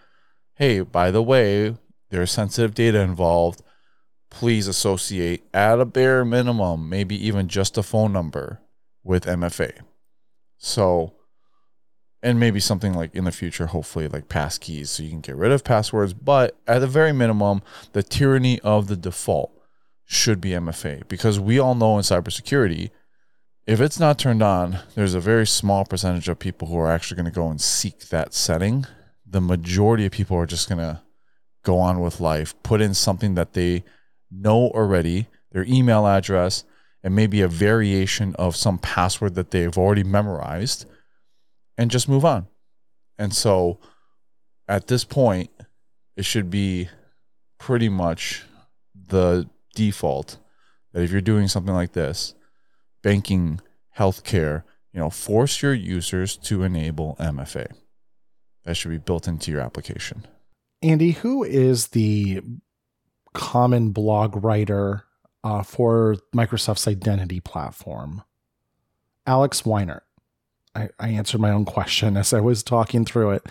hey 0.57 0.81
by 0.81 1.11
the 1.11 1.23
way 1.23 1.75
there's 2.09 2.31
sensitive 2.31 2.73
data 2.73 2.99
involved 2.99 3.61
please 4.29 4.67
associate 4.67 5.43
at 5.53 5.79
a 5.79 5.85
bare 5.85 6.23
minimum 6.25 6.89
maybe 6.89 7.15
even 7.25 7.47
just 7.47 7.77
a 7.77 7.83
phone 7.83 8.11
number 8.11 8.61
with 9.03 9.25
mfa 9.25 9.71
so 10.57 11.13
and 12.23 12.39
maybe 12.39 12.59
something 12.59 12.93
like 12.93 13.13
in 13.15 13.25
the 13.25 13.31
future, 13.31 13.67
hopefully 13.67 14.07
like 14.07 14.27
passkeys 14.27 14.87
so 14.87 15.03
you 15.03 15.09
can 15.09 15.21
get 15.21 15.35
rid 15.35 15.51
of 15.51 15.63
passwords. 15.63 16.13
But 16.13 16.57
at 16.67 16.79
the 16.79 16.87
very 16.87 17.13
minimum, 17.13 17.61
the 17.93 18.03
tyranny 18.03 18.59
of 18.61 18.87
the 18.87 18.95
default 18.95 19.51
should 20.05 20.41
be 20.41 20.49
MFA 20.49 21.07
because 21.07 21.39
we 21.39 21.59
all 21.59 21.75
know 21.75 21.97
in 21.97 22.03
cybersecurity, 22.03 22.89
if 23.65 23.81
it's 23.81 23.99
not 23.99 24.17
turned 24.17 24.41
on, 24.41 24.79
there's 24.95 25.13
a 25.13 25.19
very 25.19 25.45
small 25.45 25.85
percentage 25.85 26.29
of 26.29 26.39
people 26.39 26.67
who 26.67 26.77
are 26.77 26.91
actually 26.91 27.17
going 27.17 27.31
to 27.31 27.31
go 27.31 27.49
and 27.49 27.61
seek 27.61 28.09
that 28.09 28.33
setting. 28.33 28.85
The 29.29 29.41
majority 29.41 30.05
of 30.05 30.11
people 30.11 30.37
are 30.37 30.45
just 30.45 30.69
going 30.69 30.79
to 30.79 31.01
go 31.63 31.79
on 31.79 31.99
with 31.99 32.21
life, 32.21 32.55
put 32.63 32.81
in 32.81 32.93
something 32.93 33.35
that 33.35 33.53
they 33.53 33.83
know 34.31 34.69
already, 34.69 35.27
their 35.51 35.65
email 35.65 36.07
address, 36.07 36.63
and 37.03 37.15
maybe 37.15 37.41
a 37.41 37.47
variation 37.47 38.35
of 38.35 38.55
some 38.55 38.77
password 38.77 39.35
that 39.35 39.51
they've 39.51 39.77
already 39.77 40.03
memorized 40.03 40.85
and 41.77 41.91
just 41.91 42.09
move 42.09 42.25
on. 42.25 42.47
And 43.17 43.33
so 43.33 43.79
at 44.67 44.87
this 44.87 45.03
point, 45.03 45.49
it 46.15 46.25
should 46.25 46.49
be 46.49 46.89
pretty 47.59 47.89
much 47.89 48.43
the 48.95 49.49
default 49.75 50.37
that 50.93 51.03
if 51.03 51.11
you're 51.11 51.21
doing 51.21 51.47
something 51.47 51.73
like 51.73 51.93
this, 51.93 52.33
banking, 53.03 53.61
healthcare, 53.97 54.63
you 54.91 54.99
know, 54.99 55.09
force 55.09 55.61
your 55.61 55.73
users 55.73 56.35
to 56.37 56.63
enable 56.63 57.15
MFA. 57.19 57.67
That 58.67 58.75
should 58.75 58.91
be 58.91 58.97
built 58.97 59.29
into 59.29 59.49
your 59.49 59.61
application. 59.61 60.25
Andy, 60.81 61.11
who 61.11 61.41
is 61.41 61.87
the 61.87 62.41
common 63.33 63.91
blog 63.91 64.43
writer 64.43 65.05
uh, 65.41 65.63
for 65.63 66.17
Microsoft's 66.35 66.85
identity 66.85 67.39
platform? 67.39 68.23
Alex 69.25 69.61
Weinert. 69.61 70.01
I, 70.75 70.89
I 70.99 71.07
answered 71.07 71.39
my 71.39 71.51
own 71.51 71.63
question 71.63 72.17
as 72.17 72.33
I 72.33 72.41
was 72.41 72.61
talking 72.61 73.05
through 73.05 73.31
it. 73.31 73.45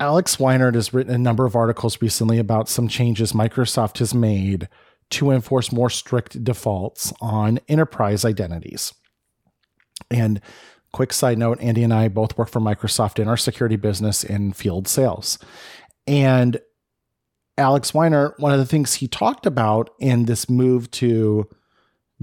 Alex 0.00 0.34
Weinert 0.34 0.74
has 0.74 0.92
written 0.92 1.14
a 1.14 1.18
number 1.18 1.46
of 1.46 1.54
articles 1.54 2.02
recently 2.02 2.38
about 2.38 2.68
some 2.68 2.88
changes 2.88 3.32
Microsoft 3.32 3.98
has 3.98 4.12
made 4.12 4.68
to 5.10 5.30
enforce 5.30 5.70
more 5.70 5.90
strict 5.90 6.42
defaults 6.42 7.12
on 7.20 7.60
enterprise 7.68 8.24
identities. 8.24 8.92
And 10.10 10.40
quick 10.96 11.12
side 11.12 11.36
note 11.36 11.60
Andy 11.60 11.82
and 11.82 11.92
I 11.92 12.08
both 12.08 12.38
work 12.38 12.48
for 12.48 12.58
Microsoft 12.58 13.18
in 13.18 13.28
our 13.28 13.36
security 13.36 13.76
business 13.76 14.24
in 14.24 14.54
field 14.54 14.88
sales. 14.88 15.38
And 16.06 16.58
Alex 17.58 17.92
Weinert, 17.92 18.38
one 18.38 18.50
of 18.50 18.58
the 18.58 18.64
things 18.64 18.94
he 18.94 19.06
talked 19.06 19.44
about 19.44 19.90
in 19.98 20.24
this 20.24 20.48
move 20.48 20.90
to 20.92 21.50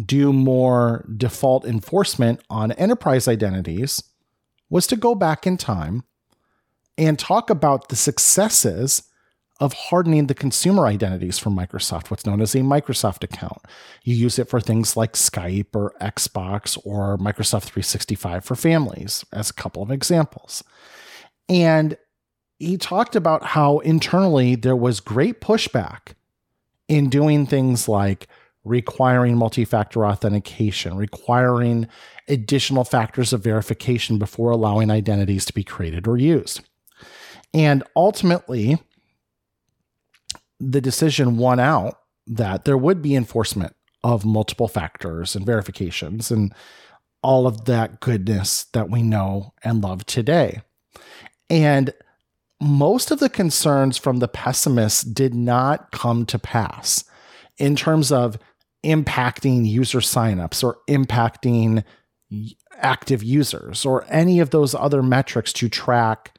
do 0.03 0.33
more 0.33 1.07
default 1.15 1.65
enforcement 1.65 2.41
on 2.49 2.71
enterprise 2.71 3.27
identities 3.27 4.01
was 4.71 4.87
to 4.87 4.95
go 4.95 5.13
back 5.13 5.45
in 5.45 5.55
time 5.55 6.03
and 6.97 7.19
talk 7.19 7.51
about 7.51 7.89
the 7.89 7.95
successes 7.95 9.03
of 9.59 9.73
hardening 9.73 10.27
the 10.27 10.33
consumer 10.33 10.87
identities 10.87 11.37
for 11.37 11.49
Microsoft, 11.49 12.09
what's 12.09 12.25
known 12.25 12.41
as 12.41 12.55
a 12.55 12.59
Microsoft 12.59 13.23
account. 13.23 13.59
You 14.03 14.15
use 14.15 14.39
it 14.39 14.49
for 14.49 14.59
things 14.59 14.97
like 14.97 15.13
Skype 15.13 15.75
or 15.75 15.93
Xbox 16.01 16.77
or 16.83 17.17
Microsoft 17.17 17.63
365 17.63 18.43
for 18.43 18.55
families, 18.55 19.23
as 19.31 19.49
a 19.49 19.53
couple 19.53 19.83
of 19.83 19.91
examples. 19.91 20.63
And 21.47 21.97
he 22.57 22.77
talked 22.77 23.15
about 23.15 23.43
how 23.45 23.79
internally 23.79 24.55
there 24.55 24.75
was 24.75 24.99
great 24.99 25.39
pushback 25.39 26.13
in 26.87 27.09
doing 27.09 27.45
things 27.45 27.87
like 27.87 28.27
requiring 28.63 29.35
multi 29.35 29.65
factor 29.65 30.05
authentication, 30.05 30.95
requiring 30.95 31.87
additional 32.27 32.83
factors 32.83 33.33
of 33.33 33.43
verification 33.43 34.17
before 34.17 34.51
allowing 34.51 34.89
identities 34.89 35.45
to 35.45 35.53
be 35.53 35.63
created 35.63 36.07
or 36.07 36.17
used. 36.17 36.61
And 37.53 37.83
ultimately, 37.95 38.79
the 40.71 40.81
decision 40.81 41.37
won 41.37 41.59
out 41.59 41.99
that 42.27 42.65
there 42.65 42.77
would 42.77 43.01
be 43.01 43.15
enforcement 43.15 43.75
of 44.03 44.25
multiple 44.25 44.67
factors 44.67 45.35
and 45.35 45.45
verifications 45.45 46.31
and 46.31 46.53
all 47.21 47.47
of 47.47 47.65
that 47.65 47.99
goodness 47.99 48.65
that 48.73 48.89
we 48.89 49.01
know 49.01 49.53
and 49.63 49.81
love 49.81 50.05
today. 50.05 50.61
And 51.49 51.93
most 52.61 53.11
of 53.11 53.19
the 53.19 53.29
concerns 53.29 53.97
from 53.97 54.17
the 54.17 54.27
pessimists 54.27 55.03
did 55.03 55.33
not 55.33 55.91
come 55.91 56.25
to 56.27 56.39
pass 56.39 57.03
in 57.57 57.75
terms 57.75 58.11
of 58.11 58.37
impacting 58.83 59.65
user 59.65 59.99
signups 59.99 60.63
or 60.63 60.77
impacting 60.89 61.83
active 62.77 63.23
users 63.23 63.85
or 63.85 64.05
any 64.09 64.39
of 64.39 64.49
those 64.49 64.75
other 64.75 65.01
metrics 65.01 65.53
to 65.53 65.69
track 65.69 66.37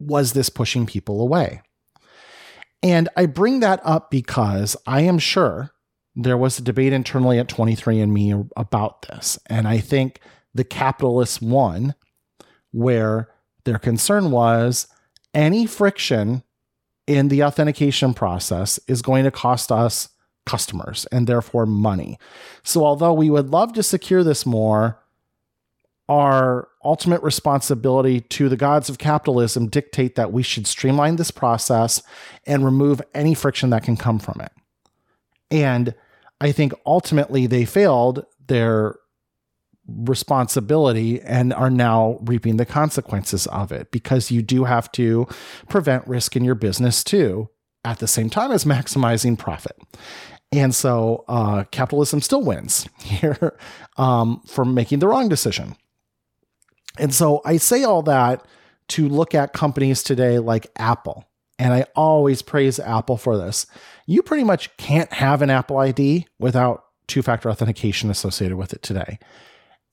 was 0.00 0.32
this 0.32 0.48
pushing 0.48 0.86
people 0.86 1.20
away? 1.20 1.60
And 2.82 3.08
I 3.16 3.26
bring 3.26 3.60
that 3.60 3.80
up 3.84 4.10
because 4.10 4.76
I 4.86 5.02
am 5.02 5.18
sure 5.18 5.72
there 6.14 6.36
was 6.36 6.58
a 6.58 6.62
debate 6.62 6.92
internally 6.92 7.38
at 7.38 7.48
23andMe 7.48 8.50
about 8.56 9.02
this. 9.02 9.38
And 9.46 9.66
I 9.66 9.78
think 9.78 10.20
the 10.54 10.64
capitalists 10.64 11.40
won, 11.40 11.94
where 12.72 13.28
their 13.64 13.78
concern 13.78 14.30
was 14.30 14.86
any 15.34 15.66
friction 15.66 16.42
in 17.06 17.28
the 17.28 17.42
authentication 17.42 18.14
process 18.14 18.78
is 18.86 19.02
going 19.02 19.24
to 19.24 19.30
cost 19.30 19.72
us 19.72 20.08
customers 20.46 21.06
and 21.12 21.26
therefore 21.26 21.66
money. 21.66 22.18
So, 22.62 22.84
although 22.84 23.12
we 23.12 23.30
would 23.30 23.50
love 23.50 23.72
to 23.74 23.82
secure 23.82 24.24
this 24.24 24.44
more, 24.44 24.98
our 26.08 26.68
ultimate 26.84 27.22
responsibility 27.22 28.20
to 28.20 28.48
the 28.48 28.56
gods 28.56 28.88
of 28.88 28.98
capitalism 28.98 29.68
dictate 29.68 30.14
that 30.14 30.32
we 30.32 30.42
should 30.42 30.66
streamline 30.66 31.16
this 31.16 31.30
process 31.30 32.02
and 32.46 32.64
remove 32.64 33.02
any 33.14 33.34
friction 33.34 33.70
that 33.70 33.82
can 33.82 33.96
come 33.96 34.18
from 34.18 34.40
it. 34.40 34.52
And 35.50 35.94
I 36.40 36.52
think 36.52 36.72
ultimately 36.86 37.46
they 37.46 37.64
failed 37.64 38.24
their 38.46 38.96
responsibility 39.86 41.20
and 41.22 41.52
are 41.52 41.70
now 41.70 42.18
reaping 42.22 42.58
the 42.58 42.66
consequences 42.66 43.46
of 43.46 43.72
it 43.72 43.90
because 43.90 44.30
you 44.30 44.42
do 44.42 44.64
have 44.64 44.92
to 44.92 45.26
prevent 45.68 46.06
risk 46.06 46.36
in 46.36 46.44
your 46.44 46.54
business 46.54 47.02
too 47.02 47.48
at 47.84 47.98
the 47.98 48.08
same 48.08 48.28
time 48.28 48.52
as 48.52 48.64
maximizing 48.64 49.38
profit. 49.38 49.76
And 50.52 50.74
so 50.74 51.24
uh, 51.28 51.64
capitalism 51.70 52.20
still 52.20 52.42
wins 52.42 52.86
here 53.02 53.58
um, 53.96 54.42
for 54.46 54.64
making 54.64 54.98
the 54.98 55.08
wrong 55.08 55.28
decision. 55.28 55.76
And 56.98 57.14
so 57.14 57.40
I 57.44 57.56
say 57.56 57.84
all 57.84 58.02
that 58.02 58.44
to 58.88 59.08
look 59.08 59.34
at 59.34 59.52
companies 59.52 60.02
today 60.02 60.38
like 60.38 60.66
Apple. 60.76 61.24
And 61.58 61.72
I 61.74 61.86
always 61.96 62.42
praise 62.42 62.78
Apple 62.78 63.16
for 63.16 63.36
this. 63.36 63.66
You 64.06 64.22
pretty 64.22 64.44
much 64.44 64.76
can't 64.76 65.12
have 65.12 65.42
an 65.42 65.50
Apple 65.50 65.78
ID 65.78 66.26
without 66.38 66.84
two 67.08 67.22
factor 67.22 67.50
authentication 67.50 68.10
associated 68.10 68.56
with 68.56 68.72
it 68.72 68.82
today. 68.82 69.18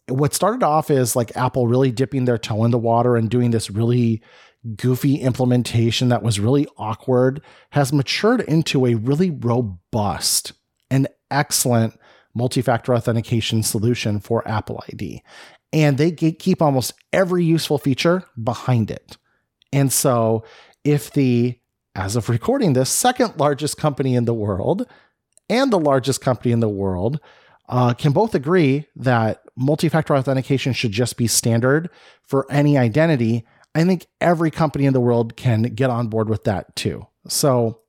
What 0.07 0.35
started 0.35 0.61
off 0.61 0.91
is 0.91 1.15
like 1.15 1.35
Apple 1.35 1.67
really 1.67 1.91
dipping 1.91 2.25
their 2.25 2.37
toe 2.37 2.63
in 2.63 2.71
the 2.71 2.77
water 2.77 3.15
and 3.15 3.29
doing 3.29 3.49
this 3.49 3.71
really 3.71 4.21
goofy 4.75 5.15
implementation 5.15 6.09
that 6.09 6.23
was 6.23 6.39
really 6.39 6.67
awkward 6.77 7.41
has 7.71 7.93
matured 7.93 8.41
into 8.41 8.85
a 8.85 8.95
really 8.95 9.29
robust 9.29 10.53
and 10.89 11.07
excellent 11.31 11.99
multi 12.35 12.61
factor 12.61 12.93
authentication 12.93 13.63
solution 13.63 14.19
for 14.19 14.47
Apple 14.47 14.83
ID. 14.91 15.23
And 15.75 15.97
they 15.97 16.11
keep 16.11 16.61
almost 16.61 16.93
every 17.11 17.43
useful 17.43 17.77
feature 17.77 18.23
behind 18.41 18.89
it. 18.89 19.17
And 19.73 19.91
so, 19.91 20.45
if 20.85 21.11
the, 21.11 21.59
as 21.95 22.15
of 22.15 22.29
recording 22.29 22.73
this, 22.73 22.89
second 22.89 23.33
largest 23.37 23.77
company 23.77 24.15
in 24.15 24.23
the 24.23 24.33
world 24.33 24.87
and 25.49 25.73
the 25.73 25.79
largest 25.79 26.21
company 26.21 26.53
in 26.53 26.61
the 26.61 26.69
world 26.69 27.19
uh, 27.67 27.93
can 27.93 28.13
both 28.13 28.33
agree 28.33 28.85
that 28.95 29.43
multi 29.57 29.89
factor 29.89 30.15
authentication 30.15 30.71
should 30.71 30.91
just 30.91 31.17
be 31.17 31.27
standard 31.27 31.89
for 32.23 32.49
any 32.49 32.77
identity, 32.77 33.45
I 33.73 33.83
think 33.83 34.05
every 34.21 34.51
company 34.51 34.85
in 34.85 34.93
the 34.93 35.01
world 35.01 35.35
can 35.35 35.63
get 35.63 35.89
on 35.89 36.07
board 36.07 36.29
with 36.29 36.45
that 36.45 36.75
too. 36.75 37.05
So 37.27 37.81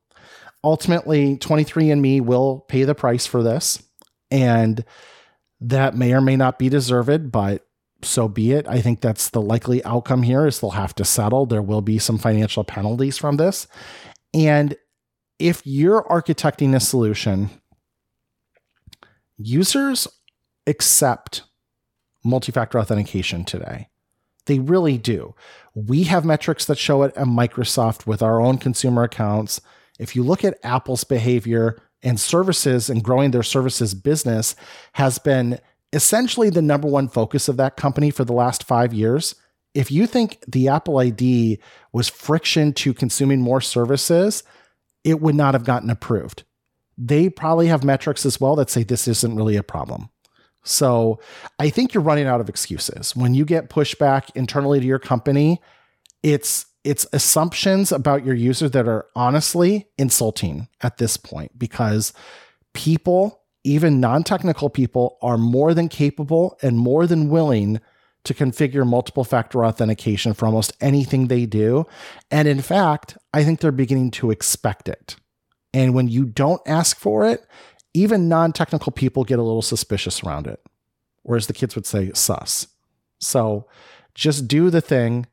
ultimately, 0.64 1.36
23andMe 1.36 2.20
will 2.20 2.60
pay 2.68 2.84
the 2.84 2.94
price 2.94 3.26
for 3.26 3.42
this. 3.42 3.82
And 4.30 4.84
that 5.60 5.96
may 5.96 6.12
or 6.12 6.20
may 6.20 6.36
not 6.36 6.58
be 6.58 6.68
deserved, 6.68 7.30
but 7.30 7.65
so 8.02 8.28
be 8.28 8.52
it. 8.52 8.66
I 8.68 8.80
think 8.80 9.00
that's 9.00 9.30
the 9.30 9.40
likely 9.40 9.84
outcome 9.84 10.22
here 10.22 10.46
is 10.46 10.60
they'll 10.60 10.70
have 10.70 10.94
to 10.96 11.04
settle. 11.04 11.46
There 11.46 11.62
will 11.62 11.82
be 11.82 11.98
some 11.98 12.18
financial 12.18 12.64
penalties 12.64 13.18
from 13.18 13.36
this. 13.36 13.66
And 14.34 14.76
if 15.38 15.62
you're 15.66 16.04
architecting 16.04 16.74
a 16.74 16.80
solution, 16.80 17.50
users 19.36 20.08
accept 20.66 21.42
multi-factor 22.24 22.78
authentication 22.78 23.44
today. 23.44 23.88
They 24.46 24.58
really 24.58 24.98
do. 24.98 25.34
We 25.74 26.04
have 26.04 26.24
metrics 26.24 26.64
that 26.66 26.78
show 26.78 27.02
it 27.02 27.16
at 27.16 27.26
Microsoft 27.26 28.06
with 28.06 28.22
our 28.22 28.40
own 28.40 28.58
consumer 28.58 29.02
accounts. 29.02 29.60
If 29.98 30.14
you 30.14 30.22
look 30.22 30.44
at 30.44 30.58
Apple's 30.62 31.04
behavior 31.04 31.78
and 32.02 32.20
services 32.20 32.88
and 32.88 33.02
growing 33.02 33.30
their 33.30 33.42
services 33.42 33.94
business 33.94 34.54
has 34.92 35.18
been 35.18 35.58
essentially 35.92 36.50
the 36.50 36.62
number 36.62 36.88
one 36.88 37.08
focus 37.08 37.48
of 37.48 37.56
that 37.56 37.76
company 37.76 38.10
for 38.10 38.24
the 38.24 38.32
last 38.32 38.64
5 38.64 38.92
years. 38.92 39.34
If 39.74 39.90
you 39.90 40.06
think 40.06 40.38
the 40.48 40.68
Apple 40.68 40.98
ID 40.98 41.58
was 41.92 42.08
friction 42.08 42.72
to 42.74 42.94
consuming 42.94 43.40
more 43.40 43.60
services, 43.60 44.42
it 45.04 45.20
would 45.20 45.34
not 45.34 45.54
have 45.54 45.64
gotten 45.64 45.90
approved. 45.90 46.44
They 46.98 47.28
probably 47.28 47.66
have 47.66 47.84
metrics 47.84 48.24
as 48.24 48.40
well 48.40 48.56
that 48.56 48.70
say 48.70 48.82
this 48.82 49.06
isn't 49.06 49.36
really 49.36 49.56
a 49.56 49.62
problem. 49.62 50.08
So 50.64 51.20
I 51.58 51.70
think 51.70 51.94
you're 51.94 52.02
running 52.02 52.26
out 52.26 52.40
of 52.40 52.48
excuses. 52.48 53.14
When 53.14 53.34
you 53.34 53.44
get 53.44 53.70
pushback 53.70 54.30
internally 54.34 54.80
to 54.80 54.86
your 54.86 54.98
company, 54.98 55.60
it's 56.22 56.66
it's 56.86 57.04
assumptions 57.12 57.90
about 57.90 58.24
your 58.24 58.34
user 58.36 58.68
that 58.68 58.86
are 58.86 59.06
honestly 59.16 59.88
insulting 59.98 60.68
at 60.82 60.98
this 60.98 61.16
point 61.16 61.58
because 61.58 62.12
people, 62.74 63.42
even 63.66 64.00
non-technical 64.00 64.70
people, 64.70 65.18
are 65.20 65.36
more 65.36 65.74
than 65.74 65.88
capable 65.88 66.56
and 66.62 66.78
more 66.78 67.06
than 67.06 67.28
willing 67.28 67.80
to 68.22 68.32
configure 68.32 68.86
multiple 68.86 69.24
factor 69.24 69.64
authentication 69.64 70.34
for 70.34 70.46
almost 70.46 70.72
anything 70.80 71.26
they 71.26 71.46
do. 71.46 71.84
And 72.30 72.46
in 72.46 72.62
fact, 72.62 73.18
I 73.34 73.42
think 73.42 73.60
they're 73.60 73.72
beginning 73.72 74.12
to 74.12 74.30
expect 74.30 74.88
it. 74.88 75.16
And 75.74 75.94
when 75.94 76.08
you 76.08 76.24
don't 76.24 76.62
ask 76.66 76.96
for 76.96 77.28
it, 77.28 77.44
even 77.92 78.28
non 78.28 78.52
technical 78.52 78.92
people 78.92 79.24
get 79.24 79.38
a 79.38 79.42
little 79.42 79.62
suspicious 79.62 80.22
around 80.22 80.46
it, 80.46 80.60
whereas 81.22 81.48
the 81.48 81.52
kids 81.52 81.74
would 81.74 81.86
say, 81.86 82.12
sus. 82.14 82.68
So 83.20 83.66
just 84.14 84.46
do 84.46 84.70
the 84.70 84.80
thing 84.80 85.26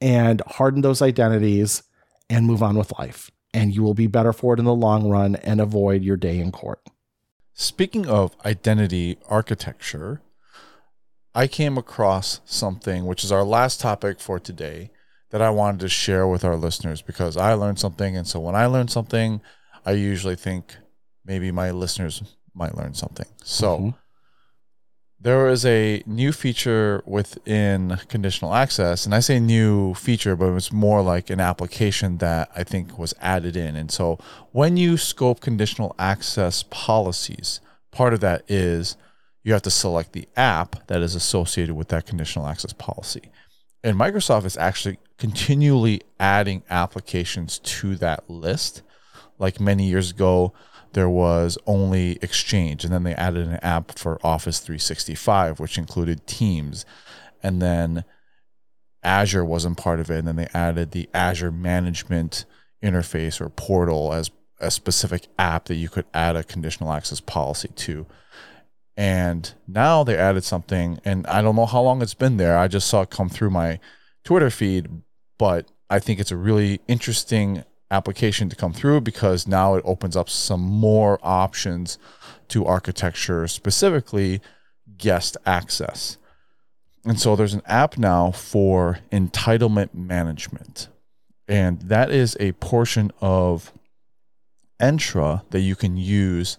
and 0.00 0.42
harden 0.46 0.82
those 0.82 1.02
identities 1.02 1.82
and 2.28 2.46
move 2.46 2.62
on 2.62 2.76
with 2.76 2.98
life. 2.98 3.30
And 3.52 3.72
you 3.72 3.82
will 3.82 3.94
be 3.94 4.08
better 4.08 4.32
for 4.32 4.54
it 4.54 4.58
in 4.58 4.64
the 4.64 4.74
long 4.74 5.08
run 5.08 5.36
and 5.36 5.60
avoid 5.60 6.02
your 6.02 6.16
day 6.16 6.40
in 6.40 6.50
court. 6.50 6.80
Speaking 7.56 8.08
of 8.08 8.36
identity 8.44 9.16
architecture, 9.28 10.20
I 11.36 11.46
came 11.46 11.78
across 11.78 12.40
something, 12.44 13.06
which 13.06 13.22
is 13.22 13.30
our 13.30 13.44
last 13.44 13.80
topic 13.80 14.18
for 14.18 14.40
today, 14.40 14.90
that 15.30 15.40
I 15.40 15.50
wanted 15.50 15.80
to 15.80 15.88
share 15.88 16.26
with 16.26 16.44
our 16.44 16.56
listeners 16.56 17.00
because 17.00 17.36
I 17.36 17.54
learned 17.54 17.78
something. 17.78 18.16
And 18.16 18.26
so 18.26 18.40
when 18.40 18.56
I 18.56 18.66
learn 18.66 18.88
something, 18.88 19.40
I 19.86 19.92
usually 19.92 20.34
think 20.34 20.76
maybe 21.24 21.52
my 21.52 21.70
listeners 21.70 22.22
might 22.54 22.76
learn 22.76 22.94
something. 22.94 23.26
So 23.44 23.78
mm-hmm. 23.78 23.88
There 25.24 25.48
is 25.48 25.64
a 25.64 26.02
new 26.04 26.32
feature 26.32 27.02
within 27.06 27.98
conditional 28.08 28.54
access, 28.54 29.06
and 29.06 29.14
I 29.14 29.20
say 29.20 29.40
new 29.40 29.94
feature, 29.94 30.36
but 30.36 30.54
it's 30.54 30.70
more 30.70 31.00
like 31.00 31.30
an 31.30 31.40
application 31.40 32.18
that 32.18 32.50
I 32.54 32.62
think 32.62 32.98
was 32.98 33.14
added 33.22 33.56
in. 33.56 33.74
And 33.74 33.90
so 33.90 34.18
when 34.52 34.76
you 34.76 34.98
scope 34.98 35.40
conditional 35.40 35.94
access 35.98 36.62
policies, 36.64 37.62
part 37.90 38.12
of 38.12 38.20
that 38.20 38.42
is 38.48 38.98
you 39.42 39.54
have 39.54 39.62
to 39.62 39.70
select 39.70 40.12
the 40.12 40.28
app 40.36 40.86
that 40.88 41.00
is 41.00 41.14
associated 41.14 41.74
with 41.74 41.88
that 41.88 42.04
conditional 42.04 42.46
access 42.46 42.74
policy. 42.74 43.30
And 43.82 43.98
Microsoft 43.98 44.44
is 44.44 44.58
actually 44.58 44.98
continually 45.16 46.02
adding 46.20 46.64
applications 46.68 47.60
to 47.60 47.96
that 47.96 48.28
list. 48.28 48.82
Like 49.38 49.58
many 49.58 49.88
years 49.88 50.10
ago, 50.10 50.52
there 50.94 51.08
was 51.08 51.58
only 51.66 52.18
Exchange, 52.22 52.84
and 52.84 52.92
then 52.92 53.02
they 53.02 53.14
added 53.14 53.46
an 53.46 53.58
app 53.62 53.98
for 53.98 54.18
Office 54.24 54.58
365, 54.60 55.60
which 55.60 55.78
included 55.78 56.26
Teams, 56.26 56.86
and 57.42 57.60
then 57.60 58.04
Azure 59.02 59.44
wasn't 59.44 59.76
part 59.76 60.00
of 60.00 60.10
it, 60.10 60.18
and 60.18 60.28
then 60.28 60.36
they 60.36 60.48
added 60.54 60.92
the 60.92 61.08
Azure 61.12 61.52
Management 61.52 62.46
Interface 62.82 63.40
or 63.40 63.48
portal 63.50 64.12
as 64.12 64.30
a 64.60 64.70
specific 64.70 65.26
app 65.38 65.66
that 65.66 65.74
you 65.74 65.88
could 65.88 66.06
add 66.14 66.36
a 66.36 66.44
conditional 66.44 66.92
access 66.92 67.20
policy 67.20 67.68
to. 67.68 68.06
And 68.96 69.52
now 69.66 70.04
they 70.04 70.16
added 70.16 70.44
something, 70.44 71.00
and 71.04 71.26
I 71.26 71.42
don't 71.42 71.56
know 71.56 71.66
how 71.66 71.82
long 71.82 72.00
it's 72.00 72.14
been 72.14 72.36
there. 72.36 72.56
I 72.56 72.68
just 72.68 72.86
saw 72.86 73.02
it 73.02 73.10
come 73.10 73.28
through 73.28 73.50
my 73.50 73.80
Twitter 74.24 74.50
feed, 74.50 74.88
but 75.38 75.68
I 75.90 75.98
think 75.98 76.20
it's 76.20 76.30
a 76.30 76.36
really 76.36 76.80
interesting 76.88 77.64
application 77.90 78.48
to 78.48 78.56
come 78.56 78.72
through 78.72 79.00
because 79.00 79.46
now 79.46 79.74
it 79.74 79.82
opens 79.84 80.16
up 80.16 80.28
some 80.28 80.60
more 80.60 81.18
options 81.22 81.98
to 82.48 82.66
architecture, 82.66 83.46
specifically 83.46 84.40
guest 84.96 85.36
access. 85.46 86.18
And 87.04 87.20
so 87.20 87.36
there's 87.36 87.54
an 87.54 87.62
app 87.66 87.98
now 87.98 88.30
for 88.30 88.98
entitlement 89.12 89.94
management. 89.94 90.88
And 91.46 91.80
that 91.82 92.10
is 92.10 92.36
a 92.40 92.52
portion 92.52 93.12
of 93.20 93.72
Entra 94.80 95.42
that 95.50 95.60
you 95.60 95.76
can 95.76 95.96
use 95.96 96.56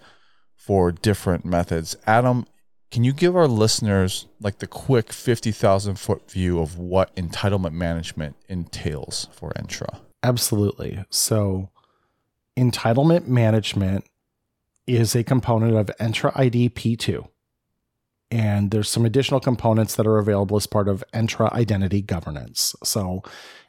for 0.55 0.91
different 0.91 1.45
methods. 1.45 1.95
Adam, 2.05 2.45
can 2.91 3.03
you 3.03 3.11
give 3.11 3.35
our 3.35 3.47
listeners 3.47 4.27
like 4.39 4.59
the 4.59 4.67
quick 4.67 5.11
50,000 5.11 5.95
foot 5.95 6.29
view 6.31 6.59
of 6.59 6.77
what 6.77 7.15
entitlement 7.15 7.73
management 7.73 8.35
entails 8.47 9.27
for 9.31 9.51
Entra? 9.51 9.99
Absolutely. 10.25 11.05
So, 11.11 11.69
entitlement 12.57 13.27
management 13.27 14.05
is 14.87 15.15
a 15.15 15.23
component 15.23 15.75
of 15.75 15.95
Entra 15.99 16.31
ID 16.35 16.71
P2. 16.71 17.27
And 18.31 18.71
there's 18.71 18.89
some 18.89 19.05
additional 19.05 19.39
components 19.39 19.95
that 19.95 20.07
are 20.07 20.17
available 20.17 20.57
as 20.57 20.65
part 20.65 20.87
of 20.87 21.03
Entra 21.13 21.51
Identity 21.53 22.01
Governance. 22.01 22.75
So, 22.83 23.21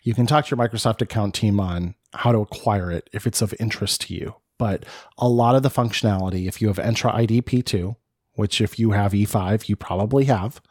you 0.03 0.15
can 0.15 0.27
talk 0.27 0.47
to 0.47 0.57
your 0.57 0.67
Microsoft 0.67 1.03
account 1.03 1.35
team 1.35 1.61
on 1.61 1.95
how 2.15 2.33
to 2.33 2.39
acquire 2.39 2.91
it 2.91 3.11
if 3.13 3.27
it's 3.27 3.43
of 3.43 3.53
interest 3.61 4.01
to 4.03 4.15
you. 4.15 4.37
But 4.59 4.87
a 5.19 5.29
lot 5.29 5.57
of 5.57 5.63
the 5.63 5.69
functionality, 5.69 6.49
if 6.49 6.63
you 6.63 6.69
have 6.69 6.79
Entra 6.79 7.13
ID 7.15 7.43
P2, 7.43 7.97
which 8.33 8.63
if 8.63 8.79
you 8.79 8.93
have 8.93 9.13
E5, 9.13 9.69
you 9.69 9.77
probably 9.77 10.25
have, 10.25 10.63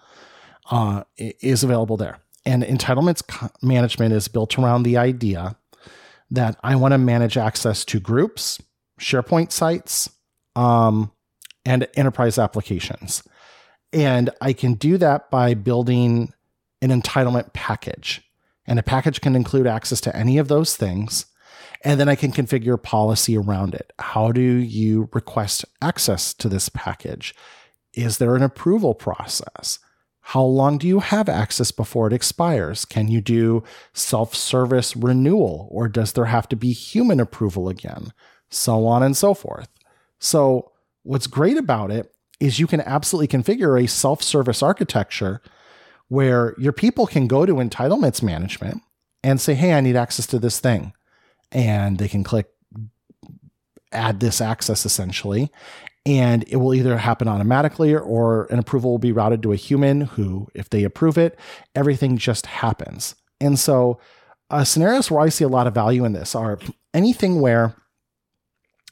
uh, 0.71 1.03
is 1.17 1.63
available 1.63 1.95
there. 1.95 2.17
And 2.45 2.63
entitlements 2.63 3.23
management 3.61 4.13
is 4.13 4.27
built 4.27 4.57
around 4.57 4.83
the 4.83 4.97
idea 4.97 5.57
that 6.31 6.57
I 6.63 6.75
want 6.75 6.93
to 6.93 6.97
manage 6.97 7.37
access 7.37 7.85
to 7.85 7.99
groups, 7.99 8.61
SharePoint 8.99 9.51
sites, 9.51 10.09
um, 10.55 11.11
and 11.65 11.87
enterprise 11.95 12.37
applications. 12.37 13.23
And 13.93 14.29
I 14.41 14.53
can 14.53 14.73
do 14.73 14.97
that 14.97 15.31
by 15.31 15.53
building 15.53 16.33
an 16.81 16.89
entitlement 16.89 17.53
package. 17.53 18.21
And 18.67 18.79
a 18.79 18.83
package 18.83 19.21
can 19.21 19.35
include 19.35 19.67
access 19.67 20.01
to 20.01 20.15
any 20.15 20.37
of 20.37 20.47
those 20.47 20.75
things. 20.75 21.25
And 21.83 21.99
then 21.99 22.09
I 22.09 22.15
can 22.15 22.31
configure 22.31 22.81
policy 22.81 23.37
around 23.37 23.75
it. 23.75 23.93
How 23.99 24.31
do 24.31 24.41
you 24.41 25.09
request 25.13 25.65
access 25.81 26.33
to 26.35 26.49
this 26.49 26.69
package? 26.69 27.35
Is 27.93 28.17
there 28.17 28.35
an 28.35 28.43
approval 28.43 28.95
process? 28.95 29.79
How 30.29 30.41
long 30.41 30.79
do 30.79 30.87
you 30.87 31.01
have 31.01 31.29
access 31.29 31.69
before 31.69 32.07
it 32.07 32.13
expires? 32.13 32.83
Can 32.83 33.09
you 33.09 33.21
do 33.21 33.63
self 33.93 34.33
service 34.33 34.95
renewal 34.95 35.67
or 35.69 35.87
does 35.87 36.13
there 36.13 36.25
have 36.25 36.49
to 36.49 36.55
be 36.55 36.71
human 36.71 37.19
approval 37.19 37.69
again? 37.69 38.11
So 38.49 38.87
on 38.87 39.03
and 39.03 39.15
so 39.15 39.35
forth. 39.35 39.69
So, 40.19 40.71
what's 41.03 41.27
great 41.27 41.57
about 41.57 41.91
it 41.91 42.11
is 42.39 42.57
you 42.57 42.65
can 42.65 42.81
absolutely 42.81 43.27
configure 43.27 43.81
a 43.81 43.87
self 43.87 44.23
service 44.23 44.63
architecture 44.63 45.43
where 46.07 46.55
your 46.57 46.73
people 46.73 47.05
can 47.05 47.27
go 47.27 47.45
to 47.45 47.53
entitlements 47.55 48.23
management 48.23 48.81
and 49.21 49.39
say, 49.39 49.53
Hey, 49.53 49.73
I 49.73 49.81
need 49.81 49.95
access 49.95 50.25
to 50.27 50.39
this 50.39 50.59
thing. 50.59 50.93
And 51.51 51.99
they 51.99 52.07
can 52.07 52.23
click 52.23 52.47
add 53.91 54.21
this 54.21 54.41
access 54.41 54.87
essentially. 54.87 55.51
And 56.05 56.43
it 56.47 56.57
will 56.57 56.75
either 56.75 56.97
happen 56.97 57.27
automatically 57.27 57.95
or 57.95 58.45
an 58.51 58.59
approval 58.59 58.91
will 58.91 58.99
be 58.99 59.11
routed 59.11 59.41
to 59.43 59.53
a 59.53 59.55
human 59.57 60.01
who, 60.01 60.47
if 60.53 60.69
they 60.69 60.83
approve 60.83 61.17
it, 61.17 61.37
everything 61.73 62.17
just 62.17 62.45
happens. 62.45 63.15
And 63.41 63.57
so, 63.57 63.99
uh, 64.51 64.63
scenarios 64.63 65.09
where 65.09 65.21
I 65.21 65.29
see 65.29 65.43
a 65.43 65.49
lot 65.49 65.65
of 65.65 65.73
value 65.73 66.05
in 66.05 66.13
this 66.13 66.35
are 66.35 66.59
anything 66.93 67.41
where 67.41 67.75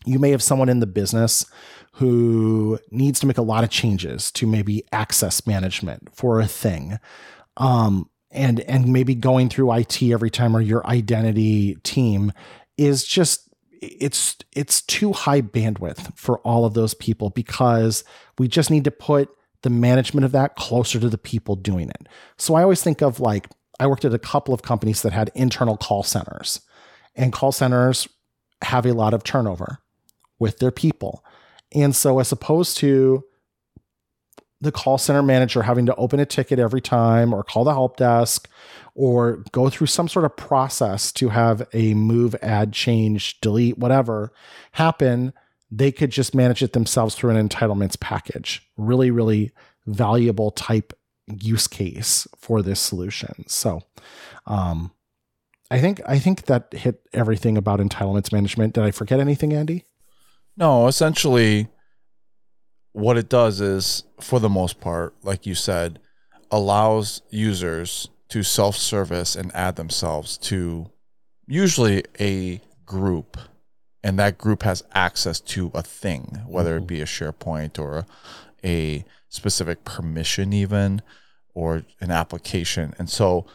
you 0.06 0.19
may 0.19 0.32
have 0.32 0.41
someone 0.41 0.69
in 0.69 0.80
the 0.80 0.88
business 0.88 1.45
who 1.93 2.80
needs 2.89 3.19
to 3.19 3.28
make 3.28 3.38
a 3.38 3.43
lot 3.43 3.63
of 3.63 3.69
changes 3.69 4.32
to 4.32 4.47
maybe 4.47 4.84
access 4.91 5.45
management 5.45 6.10
for 6.15 6.39
a 6.39 6.47
thing. 6.47 6.97
Um, 7.58 8.10
and 8.32 8.62
and 8.62 8.91
maybe 8.91 9.13
going 9.13 9.47
through 9.47 9.71
IT 9.73 10.02
every 10.02 10.32
time 10.32 10.58
or 10.58 10.62
your 10.62 10.86
identity 10.88 11.76
team 11.84 12.34
is 12.78 13.06
just 13.06 13.52
it's 13.84 14.38
it's 14.54 14.82
too 14.82 15.13
high 15.13 15.41
bandwidth 15.41 16.17
for 16.17 16.39
all 16.39 16.65
of 16.65 16.74
those 16.74 16.93
people 16.93 17.30
because 17.30 18.04
we 18.38 18.48
just 18.48 18.72
need 18.72 18.84
to 18.86 18.91
put 18.91 19.30
the 19.62 19.69
management 19.69 20.26
of 20.26 20.32
that 20.34 20.56
closer 20.56 21.00
to 21.00 21.10
the 21.10 21.17
people 21.17 21.56
doing 21.56 21.89
it. 21.89 22.08
So 22.38 22.56
I 22.56 22.63
always 22.63 22.84
think 22.84 23.02
of 23.02 23.19
like 23.19 23.48
I 23.80 23.88
worked 23.88 24.06
at 24.06 24.13
a 24.13 24.19
couple 24.19 24.54
of 24.54 24.62
companies 24.62 25.02
that 25.02 25.13
had 25.13 25.32
internal 25.36 25.78
call 25.78 26.04
centers. 26.04 26.62
And 27.15 27.32
call 27.34 27.52
centers 27.52 28.08
have 28.62 28.86
a 28.86 28.93
lot 28.93 29.13
of 29.13 29.24
turnover 29.24 29.80
with 30.39 30.60
their 30.60 30.72
people. 30.72 31.24
And 31.74 31.96
so 31.96 32.19
as 32.19 32.32
opposed 32.32 32.78
to 32.78 33.24
the 34.63 34.71
call 34.71 34.97
center 34.97 35.21
manager 35.21 35.62
having 35.62 35.86
to 35.86 35.95
open 35.95 36.19
a 36.19 36.26
ticket 36.26 36.58
every 36.58 36.82
time 36.82 37.34
or 37.34 37.43
call 37.43 37.63
the 37.63 37.73
help 37.73 37.97
desk 37.97 38.49
or 38.95 39.43
go 39.52 39.69
through 39.69 39.88
some 39.88 40.08
sort 40.08 40.26
of 40.26 40.36
process 40.38 41.12
to 41.12 41.30
have 41.30 41.67
a 41.73 41.93
move, 41.93 42.36
add, 42.41 42.71
change, 42.71 43.39
delete, 43.41 43.78
whatever 43.78 44.32
happen, 44.73 45.34
they 45.69 45.91
could 45.91 46.12
just 46.12 46.34
manage 46.34 46.62
it 46.63 46.73
themselves 46.73 47.15
through 47.15 47.36
an 47.36 47.49
entitlements 47.49 47.99
package. 47.99 48.67
Really, 48.78 49.12
really 49.12 49.52
valuable 49.86 50.52
type 50.52 50.93
use 51.28 51.67
case 51.67 52.28
for 52.38 52.62
this 52.62 52.80
solution. 52.80 53.45
So, 53.47 53.82
um, 54.45 54.91
I 55.71 55.80
think 55.80 56.02
I 56.06 56.19
think 56.19 56.43
that 56.43 56.71
hit 56.71 57.02
everything 57.13 57.58
about 57.58 57.80
entitlements 57.80 58.32
management. 58.32 58.76
Did 58.76 58.84
I 58.84 58.91
forget 58.91 59.19
anything, 59.19 59.54
Andy? 59.54 59.86
No, 60.56 60.88
essentially, 60.88 61.67
what 62.93 63.17
it 63.17 63.27
does 63.27 63.60
is, 63.60 64.03
for 64.19 64.39
the 64.39 64.49
most 64.49 64.79
part, 64.79 65.13
like 65.23 65.45
you 65.45 65.56
said, 65.56 65.99
allows 66.49 67.21
users 67.29 68.08
to 68.29 68.43
self 68.43 68.75
service 68.75 69.36
and 69.36 69.53
add 69.53 69.75
themselves 69.75 70.38
to 70.38 70.89
usually 71.45 72.03
a 72.19 72.62
group. 72.86 73.38
And 74.03 74.19
that 74.19 74.38
group 74.38 74.63
has 74.63 74.84
access 74.93 75.39
to 75.39 75.71
a 75.73 75.82
thing, 75.82 76.41
whether 76.45 76.75
it 76.75 76.79
mm-hmm. 76.79 76.88
be 76.88 77.01
a 77.01 77.06
SharePoint 77.06 77.79
or 77.79 78.06
a 78.63 79.06
specific 79.29 79.84
permission, 79.86 80.53
even, 80.53 81.01
or 81.53 81.86
an 82.01 82.12
application. 82.12 82.93
And 82.97 83.10
so 83.10 83.45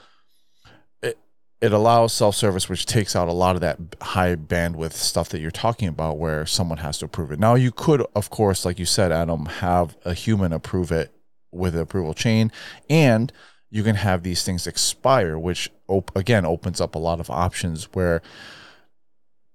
it, 1.61 1.73
allows 1.73 2.12
self 2.12 2.35
service, 2.35 2.68
which 2.68 2.87
takes 2.87 3.16
out 3.16 3.29
a 3.29 3.33
lot 3.33 3.55
of 3.55 3.61
that 3.61 3.79
high 4.01 4.37
bandwidth 4.37 4.92
stuff 4.92 5.29
that 5.31 5.40
you're 5.40 5.51
talking 5.51 5.88
about, 5.88 6.18
where 6.18 6.47
someone 6.47 6.79
has 6.79 6.99
to 6.99 7.07
approve 7.07 7.33
it. 7.33 7.38
Now, 7.38 7.55
you 7.55 7.73
could, 7.73 8.05
of 8.14 8.31
course, 8.31 8.64
like 8.64 8.79
you 8.79 8.85
said, 8.85 9.12
Adam, 9.12 9.47
have 9.47 9.97
a 10.05 10.14
human 10.14 10.53
approve 10.53 10.92
it 10.92 11.12
with 11.51 11.75
the 11.75 11.81
approval 11.81 12.14
chain. 12.14 12.53
And 12.88 13.33
you 13.71 13.83
can 13.83 13.97
have 13.97 14.23
these 14.23 14.44
things 14.44 14.66
expire, 14.66 15.38
which 15.38 15.71
op- 15.88 16.14
again 16.16 16.44
opens 16.44 16.81
up 16.81 16.94
a 16.94 16.99
lot 16.99 17.21
of 17.21 17.31
options 17.31 17.85
where 17.92 18.23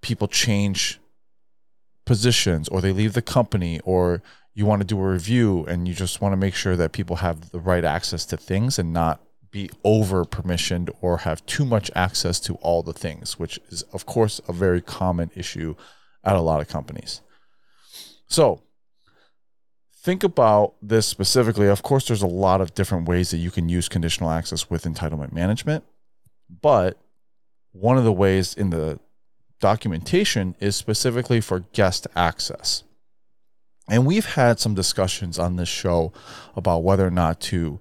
people 0.01 0.27
change 0.27 0.99
positions 2.05 2.67
or 2.67 2.81
they 2.81 2.91
leave 2.91 3.13
the 3.13 3.21
company 3.21 3.79
or 3.83 4.21
you 4.53 4.65
want 4.65 4.81
to 4.81 4.85
do 4.85 4.99
a 4.99 5.11
review 5.11 5.65
and 5.65 5.87
you 5.87 5.93
just 5.93 6.21
want 6.21 6.33
to 6.33 6.37
make 6.37 6.53
sure 6.53 6.75
that 6.75 6.91
people 6.91 7.17
have 7.17 7.51
the 7.51 7.59
right 7.59 7.85
access 7.85 8.25
to 8.25 8.37
things 8.37 8.77
and 8.77 8.93
not 8.93 9.21
be 9.53 9.69
over 9.83 10.25
permissioned 10.25 10.89
or 10.99 11.19
have 11.19 11.45
too 11.45 11.63
much 11.63 11.91
access 11.95 12.39
to 12.41 12.55
all 12.55 12.81
the 12.83 12.91
things, 12.91 13.39
which 13.39 13.59
is, 13.69 13.83
of 13.93 14.05
course, 14.05 14.41
a 14.49 14.51
very 14.51 14.81
common 14.81 15.29
issue 15.35 15.75
at 16.23 16.35
a 16.35 16.41
lot 16.41 16.59
of 16.59 16.67
companies. 16.67 17.21
So, 18.27 18.63
think 20.01 20.23
about 20.23 20.73
this 20.81 21.05
specifically. 21.05 21.67
Of 21.67 21.83
course, 21.83 22.07
there's 22.07 22.23
a 22.23 22.27
lot 22.27 22.61
of 22.61 22.73
different 22.73 23.07
ways 23.07 23.29
that 23.29 23.37
you 23.37 23.51
can 23.51 23.69
use 23.69 23.87
conditional 23.87 24.31
access 24.31 24.69
with 24.69 24.85
entitlement 24.85 25.31
management, 25.31 25.83
but 26.61 26.97
one 27.71 27.97
of 27.97 28.03
the 28.03 28.11
ways 28.11 28.55
in 28.55 28.71
the 28.71 28.99
documentation 29.59 30.55
is 30.59 30.75
specifically 30.75 31.39
for 31.39 31.59
guest 31.73 32.07
access. 32.15 32.83
And 33.87 34.05
we've 34.05 34.25
had 34.25 34.59
some 34.59 34.73
discussions 34.73 35.37
on 35.37 35.57
this 35.57 35.69
show 35.69 36.11
about 36.55 36.83
whether 36.83 37.05
or 37.05 37.11
not 37.11 37.39
to 37.41 37.79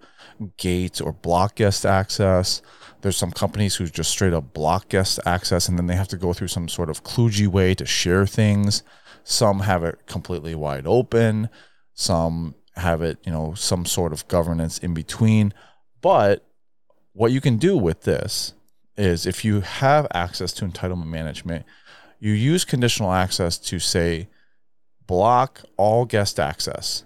gate 0.57 1.01
or 1.01 1.13
block 1.13 1.57
guest 1.57 1.87
access. 1.87 2.63
There's 3.01 3.17
some 3.17 3.33
companies 3.33 3.77
who 3.77 3.87
just 3.87 4.11
straight 4.11 4.33
up 4.33 4.53
block 4.53 4.89
guest 4.89 5.19
access 5.27 5.69
and 5.69 5.79
then 5.79 5.87
they 5.87 5.97
have 5.97 6.09
to 6.09 6.17
go 6.17 6.33
through 6.33 6.49
some 6.49 6.69
sort 6.69 6.91
of 6.91 7.03
kludgy 7.03 7.47
way 7.47 7.75
to 7.75 7.87
share 7.87 8.27
things. 8.27 8.83
Some 9.25 9.61
have 9.61 9.85
it 9.85 10.07
completely 10.07 10.55
wide 10.55 10.87
open. 10.87 11.49
Some 11.95 12.55
have 12.77 13.03
it, 13.03 13.19
you 13.25 13.33
know, 13.33 13.55
some 13.55 13.85
sort 13.87 14.13
of 14.13 14.27
governance 14.29 14.79
in 14.79 14.95
between. 14.95 15.53
But 16.01 16.47
what 17.13 17.33
you 17.33 17.41
can 17.41 17.59
do 17.59 17.77
with 17.77 18.03
this 18.03 18.55
is 18.97 19.27
if 19.27 19.45
you 19.45 19.61
have 19.61 20.07
access 20.15 20.53
to 20.55 20.65
entitlement 20.65 21.07
management, 21.07 21.65
you 22.19 22.33
use 22.33 22.65
conditional 22.65 23.13
access 23.13 23.59
to 23.59 23.79
say 23.79 24.29
block 25.07 25.63
all 25.77 26.05
guest 26.05 26.39
access 26.39 27.05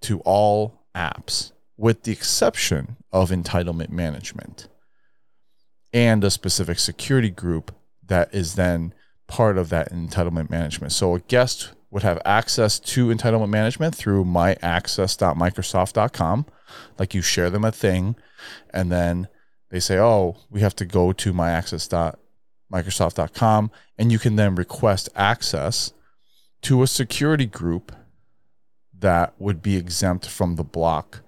to 0.00 0.20
all 0.20 0.84
apps 0.94 1.52
with 1.78 2.02
the 2.02 2.12
exception 2.12 2.96
of 3.12 3.30
entitlement 3.30 3.88
management 3.88 4.68
and 5.94 6.22
a 6.24 6.30
specific 6.30 6.78
security 6.78 7.30
group 7.30 7.74
that 8.04 8.28
is 8.34 8.56
then 8.56 8.92
part 9.26 9.56
of 9.56 9.70
that 9.70 9.90
entitlement 9.92 10.50
management. 10.50 10.92
So 10.92 11.14
a 11.14 11.20
guest 11.20 11.72
would 11.90 12.02
have 12.02 12.20
access 12.24 12.78
to 12.78 13.08
entitlement 13.08 13.48
management 13.48 13.94
through 13.94 14.24
myaccess.microsoft.com. 14.24 16.44
Like 16.98 17.14
you 17.14 17.22
share 17.22 17.48
them 17.48 17.64
a 17.64 17.72
thing, 17.72 18.14
and 18.74 18.92
then 18.92 19.28
they 19.70 19.80
say, 19.80 19.98
oh, 19.98 20.36
we 20.50 20.60
have 20.60 20.76
to 20.76 20.84
go 20.84 21.14
to 21.14 21.32
myaccess.microsoft.com, 21.32 23.70
and 23.96 24.12
you 24.12 24.18
can 24.18 24.36
then 24.36 24.54
request 24.54 25.08
access 25.16 25.94
to 26.62 26.82
a 26.82 26.86
security 26.86 27.46
group 27.46 27.92
that 28.98 29.32
would 29.38 29.62
be 29.62 29.76
exempt 29.76 30.28
from 30.28 30.56
the 30.56 30.64
block 30.64 31.22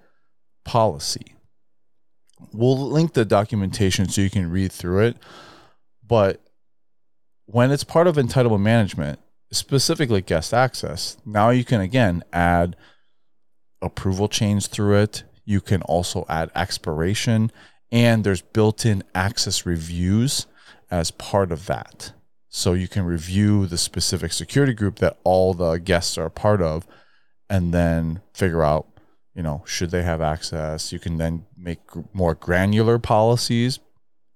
policy. 0.71 1.35
We'll 2.53 2.89
link 2.89 3.11
the 3.11 3.25
documentation 3.25 4.07
so 4.07 4.21
you 4.21 4.29
can 4.29 4.49
read 4.49 4.71
through 4.71 5.01
it. 5.01 5.17
But 6.07 6.39
when 7.45 7.71
it's 7.71 7.83
part 7.83 8.07
of 8.07 8.15
entitlement 8.15 8.61
management, 8.61 9.19
specifically 9.51 10.21
guest 10.21 10.53
access, 10.53 11.17
now 11.25 11.49
you 11.49 11.65
can 11.65 11.81
again 11.81 12.23
add 12.31 12.77
approval 13.81 14.29
chains 14.29 14.67
through 14.67 14.99
it. 14.99 15.23
You 15.43 15.59
can 15.59 15.81
also 15.81 16.25
add 16.29 16.49
expiration, 16.55 17.51
and 17.91 18.23
there's 18.23 18.41
built 18.41 18.85
in 18.85 19.03
access 19.13 19.65
reviews 19.65 20.45
as 20.89 21.11
part 21.11 21.51
of 21.51 21.65
that. 21.65 22.13
So 22.47 22.71
you 22.71 22.87
can 22.87 23.03
review 23.03 23.65
the 23.65 23.77
specific 23.77 24.31
security 24.31 24.73
group 24.73 24.99
that 24.99 25.17
all 25.25 25.53
the 25.53 25.79
guests 25.79 26.17
are 26.17 26.27
a 26.27 26.31
part 26.31 26.61
of 26.61 26.87
and 27.49 27.73
then 27.73 28.21
figure 28.33 28.63
out, 28.63 28.87
you 29.33 29.43
know, 29.43 29.63
should 29.65 29.91
they 29.91 30.03
have 30.03 30.21
access. 30.21 30.91
You 30.91 30.99
can 30.99 31.17
then 31.17 31.45
make 31.57 31.79
more 32.13 32.35
granular 32.35 32.99
policies 32.99 33.79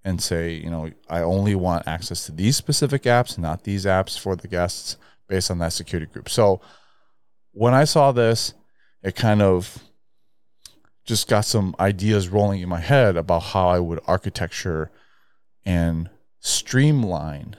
and 0.04 0.22
say, 0.22 0.54
you 0.54 0.70
know, 0.70 0.92
I 1.10 1.22
only 1.22 1.56
want 1.56 1.88
access 1.88 2.26
to 2.28 2.32
these 2.32 2.56
specific 2.56 3.04
apps, 3.04 3.38
not 3.38 3.64
these 3.64 3.86
apps 3.86 4.18
for 4.18 4.36
the 4.36 4.48
guests 4.48 4.98
based 5.28 5.50
on 5.50 5.58
that 5.60 5.74
security 5.74 6.12
group. 6.12 6.30
So 6.30 6.62
when 7.52 7.74
I 7.74 7.86
saw 7.86 8.12
this, 8.12 8.54
it 9.02 9.16
kind 9.16 9.42
of 9.42 9.80
just 11.06 11.28
got 11.28 11.46
some 11.46 11.76
ideas 11.80 12.30
rolling 12.30 12.62
in 12.62 12.70
my 12.70 12.80
head 12.80 13.16
about 13.18 13.44
how 13.44 13.68
I 13.70 13.80
would 13.80 14.00
architecture 14.08 14.92
and 15.64 16.10
streamline 16.40 17.56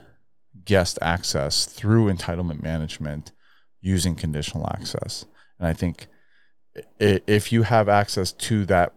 guest 0.65 0.99
access 1.01 1.65
through 1.65 2.11
entitlement 2.11 2.61
management 2.61 3.31
using 3.81 4.15
conditional 4.15 4.67
access. 4.69 5.25
And 5.59 5.67
I 5.67 5.73
think 5.73 6.07
if 6.99 7.51
you 7.51 7.63
have 7.63 7.89
access 7.89 8.31
to 8.31 8.65
that 8.65 8.93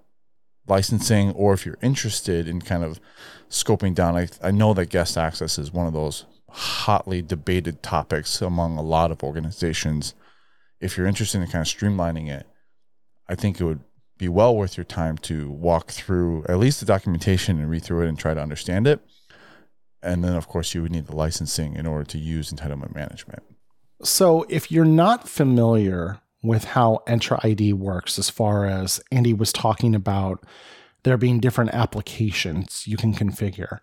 licensing 0.66 1.32
or 1.32 1.52
if 1.52 1.66
you're 1.66 1.78
interested 1.82 2.46
in 2.46 2.60
kind 2.60 2.84
of 2.84 3.00
scoping 3.48 3.94
down, 3.94 4.16
I, 4.16 4.28
I 4.42 4.50
know 4.50 4.74
that 4.74 4.86
guest 4.86 5.16
access 5.16 5.58
is 5.58 5.72
one 5.72 5.86
of 5.86 5.92
those 5.92 6.26
hotly 6.48 7.22
debated 7.22 7.82
topics 7.82 8.42
among 8.42 8.76
a 8.76 8.82
lot 8.82 9.10
of 9.10 9.22
organizations 9.22 10.14
if 10.80 10.96
you're 10.96 11.06
interested 11.06 11.40
in 11.40 11.46
kind 11.46 11.62
of 11.62 11.68
streamlining 11.68 12.30
it, 12.30 12.46
I 13.28 13.34
think 13.34 13.60
it 13.60 13.64
would 13.64 13.80
be 14.18 14.28
well 14.28 14.56
worth 14.56 14.76
your 14.76 14.84
time 14.84 15.18
to 15.18 15.50
walk 15.50 15.90
through 15.90 16.44
at 16.48 16.58
least 16.58 16.80
the 16.80 16.86
documentation 16.86 17.58
and 17.58 17.70
read 17.70 17.84
through 17.84 18.04
it 18.04 18.08
and 18.08 18.18
try 18.18 18.34
to 18.34 18.40
understand 18.40 18.86
it. 18.86 19.00
And 20.02 20.24
then, 20.24 20.34
of 20.34 20.48
course, 20.48 20.74
you 20.74 20.82
would 20.82 20.92
need 20.92 21.06
the 21.06 21.16
licensing 21.16 21.74
in 21.74 21.86
order 21.86 22.04
to 22.04 22.18
use 22.18 22.50
entitlement 22.50 22.94
management. 22.94 23.42
So, 24.02 24.46
if 24.48 24.72
you're 24.72 24.86
not 24.86 25.28
familiar 25.28 26.20
with 26.42 26.64
how 26.64 27.02
Entra 27.06 27.44
ID 27.44 27.72
works, 27.74 28.18
as 28.18 28.30
far 28.30 28.66
as 28.66 29.00
Andy 29.12 29.34
was 29.34 29.52
talking 29.52 29.94
about 29.94 30.44
there 31.02 31.16
being 31.16 31.40
different 31.40 31.72
applications 31.72 32.86
you 32.86 32.96
can 32.96 33.14
configure, 33.14 33.78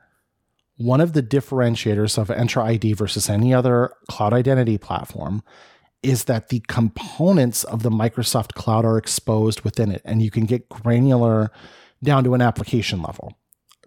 one 0.77 1.01
of 1.01 1.13
the 1.13 1.23
differentiators 1.23 2.17
of 2.17 2.27
Entra 2.29 2.63
ID 2.63 2.93
versus 2.93 3.29
any 3.29 3.53
other 3.53 3.93
cloud 4.09 4.33
identity 4.33 4.77
platform 4.77 5.43
is 6.03 6.25
that 6.25 6.49
the 6.49 6.59
components 6.67 7.63
of 7.63 7.81
the 7.81 7.89
Microsoft 7.89 8.53
cloud 8.53 8.85
are 8.85 8.97
exposed 8.97 9.61
within 9.61 9.91
it, 9.91 10.01
and 10.05 10.21
you 10.21 10.29
can 10.29 10.45
get 10.45 10.69
granular 10.69 11.51
down 12.03 12.23
to 12.23 12.35
an 12.35 12.41
application 12.41 13.01
level. 13.01 13.33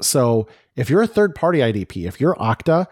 So 0.01 0.49
if 0.75 0.91
you're 0.91 1.03
a 1.03 1.07
third 1.07 1.35
party 1.35 1.59
IDP, 1.59 2.07
if 2.07 2.21
you're 2.21 2.35
Okta, 2.35 2.87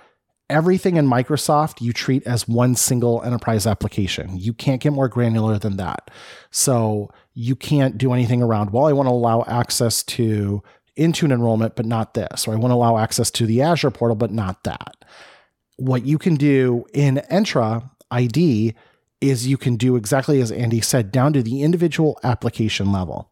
everything 0.50 0.96
in 0.96 1.06
Microsoft 1.06 1.80
you 1.80 1.92
treat 1.92 2.26
as 2.26 2.48
one 2.48 2.74
single 2.74 3.22
enterprise 3.22 3.66
application. 3.66 4.38
You 4.38 4.52
can't 4.52 4.80
get 4.80 4.92
more 4.92 5.08
granular 5.08 5.58
than 5.58 5.76
that. 5.76 6.10
So 6.50 7.10
you 7.34 7.54
can't 7.54 7.98
do 7.98 8.12
anything 8.12 8.42
around, 8.42 8.70
well, 8.70 8.86
I 8.86 8.92
want 8.92 9.08
to 9.08 9.12
allow 9.12 9.44
access 9.46 10.02
to 10.04 10.62
Intune 10.96 11.32
enrollment, 11.32 11.76
but 11.76 11.86
not 11.86 12.14
this, 12.14 12.48
or 12.48 12.52
I 12.52 12.56
want 12.56 12.72
to 12.72 12.76
allow 12.76 12.98
access 12.98 13.30
to 13.32 13.46
the 13.46 13.62
Azure 13.62 13.90
portal, 13.90 14.16
but 14.16 14.32
not 14.32 14.64
that. 14.64 15.04
What 15.76 16.04
you 16.04 16.18
can 16.18 16.34
do 16.34 16.86
in 16.92 17.22
Entra 17.30 17.88
ID 18.10 18.74
is 19.20 19.46
you 19.46 19.56
can 19.56 19.76
do 19.76 19.96
exactly 19.96 20.40
as 20.40 20.50
Andy 20.50 20.80
said, 20.80 21.12
down 21.12 21.32
to 21.34 21.42
the 21.42 21.62
individual 21.62 22.18
application 22.24 22.90
level. 22.90 23.30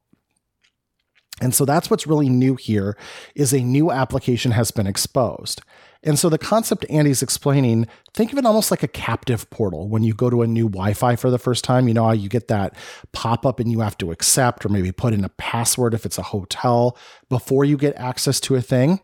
And 1.40 1.54
so 1.54 1.64
that's 1.64 1.90
what's 1.90 2.06
really 2.06 2.28
new 2.28 2.54
here 2.54 2.96
is 3.34 3.52
a 3.52 3.60
new 3.60 3.90
application 3.90 4.52
has 4.52 4.70
been 4.70 4.86
exposed. 4.86 5.60
And 6.06 6.16
so 6.16 6.28
the 6.28 6.38
concept 6.38 6.86
Andy's 6.88 7.20
explaining, 7.20 7.88
think 8.14 8.32
of 8.32 8.38
it 8.38 8.46
almost 8.46 8.70
like 8.70 8.84
a 8.84 8.88
captive 8.88 9.50
portal. 9.50 9.88
When 9.88 10.04
you 10.04 10.14
go 10.14 10.30
to 10.30 10.42
a 10.42 10.46
new 10.46 10.68
Wi 10.68 10.94
Fi 10.94 11.16
for 11.16 11.30
the 11.30 11.38
first 11.38 11.64
time, 11.64 11.88
you 11.88 11.94
know 11.94 12.04
how 12.04 12.12
you 12.12 12.28
get 12.28 12.46
that 12.46 12.76
pop 13.10 13.44
up 13.44 13.58
and 13.58 13.72
you 13.72 13.80
have 13.80 13.98
to 13.98 14.12
accept 14.12 14.64
or 14.64 14.68
maybe 14.68 14.92
put 14.92 15.12
in 15.12 15.24
a 15.24 15.28
password 15.30 15.94
if 15.94 16.06
it's 16.06 16.16
a 16.16 16.22
hotel 16.22 16.96
before 17.28 17.64
you 17.64 17.76
get 17.76 17.96
access 17.96 18.38
to 18.40 18.54
a 18.54 18.62
thing. 18.62 19.00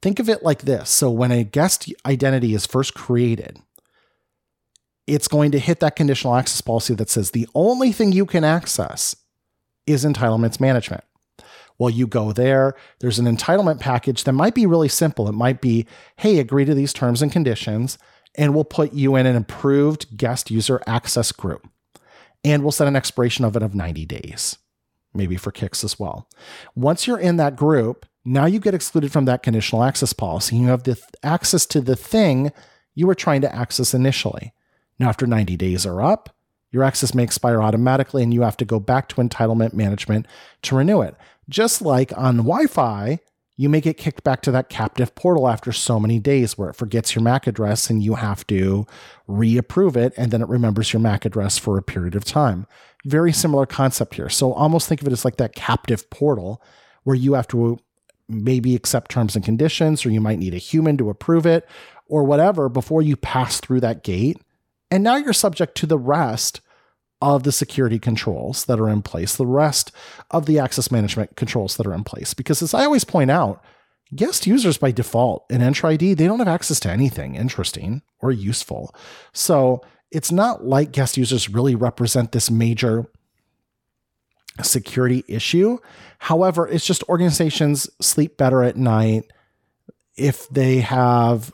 Think 0.00 0.18
of 0.18 0.30
it 0.30 0.42
like 0.42 0.62
this. 0.62 0.88
So 0.88 1.10
when 1.10 1.30
a 1.30 1.44
guest 1.44 1.92
identity 2.06 2.54
is 2.54 2.64
first 2.64 2.94
created, 2.94 3.58
it's 5.06 5.28
going 5.28 5.50
to 5.50 5.58
hit 5.58 5.80
that 5.80 5.94
conditional 5.94 6.36
access 6.36 6.62
policy 6.62 6.94
that 6.94 7.10
says 7.10 7.32
the 7.32 7.48
only 7.54 7.92
thing 7.92 8.12
you 8.12 8.24
can 8.24 8.44
access 8.44 9.14
is 9.86 10.06
entitlements 10.06 10.58
management. 10.58 11.04
Well, 11.80 11.88
you 11.88 12.06
go 12.06 12.30
there, 12.32 12.74
there's 12.98 13.18
an 13.18 13.24
entitlement 13.24 13.80
package 13.80 14.24
that 14.24 14.34
might 14.34 14.54
be 14.54 14.66
really 14.66 14.90
simple. 14.90 15.26
It 15.28 15.32
might 15.32 15.62
be, 15.62 15.86
hey, 16.16 16.38
agree 16.38 16.66
to 16.66 16.74
these 16.74 16.92
terms 16.92 17.22
and 17.22 17.32
conditions, 17.32 17.96
and 18.34 18.54
we'll 18.54 18.64
put 18.64 18.92
you 18.92 19.16
in 19.16 19.24
an 19.24 19.34
approved 19.34 20.14
guest 20.14 20.50
user 20.50 20.82
access 20.86 21.32
group. 21.32 21.66
And 22.44 22.62
we'll 22.62 22.70
set 22.70 22.86
an 22.86 22.96
expiration 22.96 23.46
of 23.46 23.56
it 23.56 23.62
of 23.62 23.74
90 23.74 24.04
days, 24.04 24.58
maybe 25.14 25.36
for 25.36 25.50
kicks 25.50 25.82
as 25.82 25.98
well. 25.98 26.28
Once 26.74 27.06
you're 27.06 27.18
in 27.18 27.38
that 27.38 27.56
group, 27.56 28.04
now 28.26 28.44
you 28.44 28.60
get 28.60 28.74
excluded 28.74 29.10
from 29.10 29.24
that 29.24 29.42
conditional 29.42 29.82
access 29.82 30.12
policy. 30.12 30.56
You 30.56 30.66
have 30.66 30.82
the 30.82 30.96
th- 30.96 31.06
access 31.22 31.64
to 31.64 31.80
the 31.80 31.96
thing 31.96 32.52
you 32.94 33.06
were 33.06 33.14
trying 33.14 33.40
to 33.40 33.54
access 33.54 33.94
initially. 33.94 34.52
Now, 34.98 35.08
after 35.08 35.26
90 35.26 35.56
days 35.56 35.86
are 35.86 36.02
up, 36.02 36.36
your 36.70 36.84
access 36.84 37.14
may 37.14 37.22
expire 37.22 37.62
automatically 37.62 38.22
and 38.22 38.32
you 38.32 38.42
have 38.42 38.56
to 38.58 38.64
go 38.64 38.78
back 38.78 39.08
to 39.08 39.16
entitlement 39.16 39.72
management 39.72 40.26
to 40.62 40.76
renew 40.76 41.00
it. 41.00 41.16
Just 41.50 41.82
like 41.82 42.16
on 42.16 42.38
Wi 42.38 42.66
Fi, 42.66 43.18
you 43.56 43.68
may 43.68 43.82
get 43.82 43.98
kicked 43.98 44.24
back 44.24 44.40
to 44.42 44.50
that 44.52 44.70
captive 44.70 45.14
portal 45.14 45.46
after 45.46 45.70
so 45.72 46.00
many 46.00 46.18
days 46.18 46.56
where 46.56 46.70
it 46.70 46.76
forgets 46.76 47.14
your 47.14 47.22
MAC 47.22 47.46
address 47.46 47.90
and 47.90 48.02
you 48.02 48.14
have 48.14 48.46
to 48.46 48.86
reapprove 49.26 49.98
it 49.98 50.14
and 50.16 50.30
then 50.30 50.40
it 50.40 50.48
remembers 50.48 50.94
your 50.94 51.00
MAC 51.00 51.26
address 51.26 51.58
for 51.58 51.76
a 51.76 51.82
period 51.82 52.14
of 52.14 52.24
time. 52.24 52.66
Very 53.04 53.32
similar 53.32 53.66
concept 53.66 54.14
here. 54.14 54.30
So 54.30 54.54
almost 54.54 54.88
think 54.88 55.02
of 55.02 55.08
it 55.08 55.12
as 55.12 55.26
like 55.26 55.36
that 55.36 55.54
captive 55.54 56.08
portal 56.08 56.62
where 57.02 57.16
you 57.16 57.34
have 57.34 57.48
to 57.48 57.78
maybe 58.28 58.74
accept 58.74 59.10
terms 59.10 59.34
and 59.36 59.44
conditions 59.44 60.06
or 60.06 60.10
you 60.10 60.20
might 60.20 60.38
need 60.38 60.54
a 60.54 60.58
human 60.58 60.96
to 60.96 61.10
approve 61.10 61.44
it 61.44 61.68
or 62.06 62.24
whatever 62.24 62.68
before 62.68 63.02
you 63.02 63.16
pass 63.16 63.60
through 63.60 63.80
that 63.80 64.04
gate. 64.04 64.38
And 64.90 65.04
now 65.04 65.16
you're 65.16 65.32
subject 65.32 65.76
to 65.76 65.86
the 65.86 65.98
rest 65.98 66.60
of 67.20 67.42
the 67.42 67.52
security 67.52 67.98
controls 67.98 68.64
that 68.64 68.80
are 68.80 68.88
in 68.88 69.02
place, 69.02 69.36
the 69.36 69.46
rest 69.46 69.92
of 70.30 70.46
the 70.46 70.58
access 70.58 70.90
management 70.90 71.36
controls 71.36 71.76
that 71.76 71.86
are 71.86 71.94
in 71.94 72.04
place. 72.04 72.34
Because 72.34 72.62
as 72.62 72.74
I 72.74 72.84
always 72.84 73.04
point 73.04 73.30
out, 73.30 73.62
guest 74.14 74.46
users 74.46 74.78
by 74.78 74.90
default 74.90 75.44
in 75.50 75.60
Entra 75.60 75.90
ID, 75.90 76.14
they 76.14 76.26
don't 76.26 76.38
have 76.38 76.48
access 76.48 76.80
to 76.80 76.90
anything 76.90 77.34
interesting 77.34 78.02
or 78.20 78.32
useful. 78.32 78.94
So 79.32 79.82
it's 80.10 80.32
not 80.32 80.64
like 80.64 80.92
guest 80.92 81.16
users 81.16 81.48
really 81.48 81.74
represent 81.74 82.32
this 82.32 82.50
major 82.50 83.06
security 84.62 85.24
issue. 85.28 85.78
However, 86.18 86.66
it's 86.66 86.86
just 86.86 87.04
organizations 87.04 87.88
sleep 88.00 88.36
better 88.36 88.62
at 88.62 88.76
night 88.76 89.30
if 90.16 90.48
they 90.48 90.80
have 90.80 91.52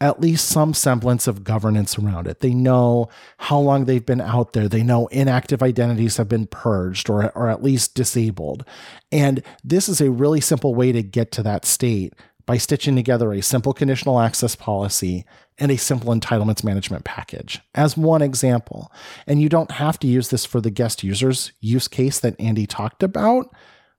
at 0.00 0.20
least 0.20 0.48
some 0.48 0.74
semblance 0.74 1.26
of 1.26 1.42
governance 1.42 1.98
around 1.98 2.28
it. 2.28 2.40
They 2.40 2.54
know 2.54 3.08
how 3.38 3.58
long 3.58 3.84
they've 3.84 4.04
been 4.04 4.20
out 4.20 4.52
there. 4.52 4.68
They 4.68 4.82
know 4.82 5.08
inactive 5.08 5.62
identities 5.62 6.18
have 6.18 6.28
been 6.28 6.46
purged 6.46 7.10
or, 7.10 7.30
or 7.36 7.48
at 7.48 7.62
least 7.62 7.94
disabled. 7.94 8.64
And 9.10 9.42
this 9.64 9.88
is 9.88 10.00
a 10.00 10.10
really 10.10 10.40
simple 10.40 10.74
way 10.74 10.92
to 10.92 11.02
get 11.02 11.32
to 11.32 11.42
that 11.42 11.64
state 11.64 12.14
by 12.46 12.56
stitching 12.56 12.96
together 12.96 13.32
a 13.32 13.42
simple 13.42 13.74
conditional 13.74 14.20
access 14.20 14.56
policy 14.56 15.26
and 15.58 15.70
a 15.70 15.76
simple 15.76 16.14
entitlements 16.14 16.64
management 16.64 17.04
package 17.04 17.60
as 17.74 17.96
one 17.96 18.22
example. 18.22 18.90
And 19.26 19.42
you 19.42 19.48
don't 19.48 19.72
have 19.72 19.98
to 19.98 20.06
use 20.06 20.28
this 20.30 20.46
for 20.46 20.60
the 20.60 20.70
guest 20.70 21.02
users 21.02 21.52
use 21.60 21.88
case 21.88 22.20
that 22.20 22.40
Andy 22.40 22.66
talked 22.66 23.02
about, 23.02 23.54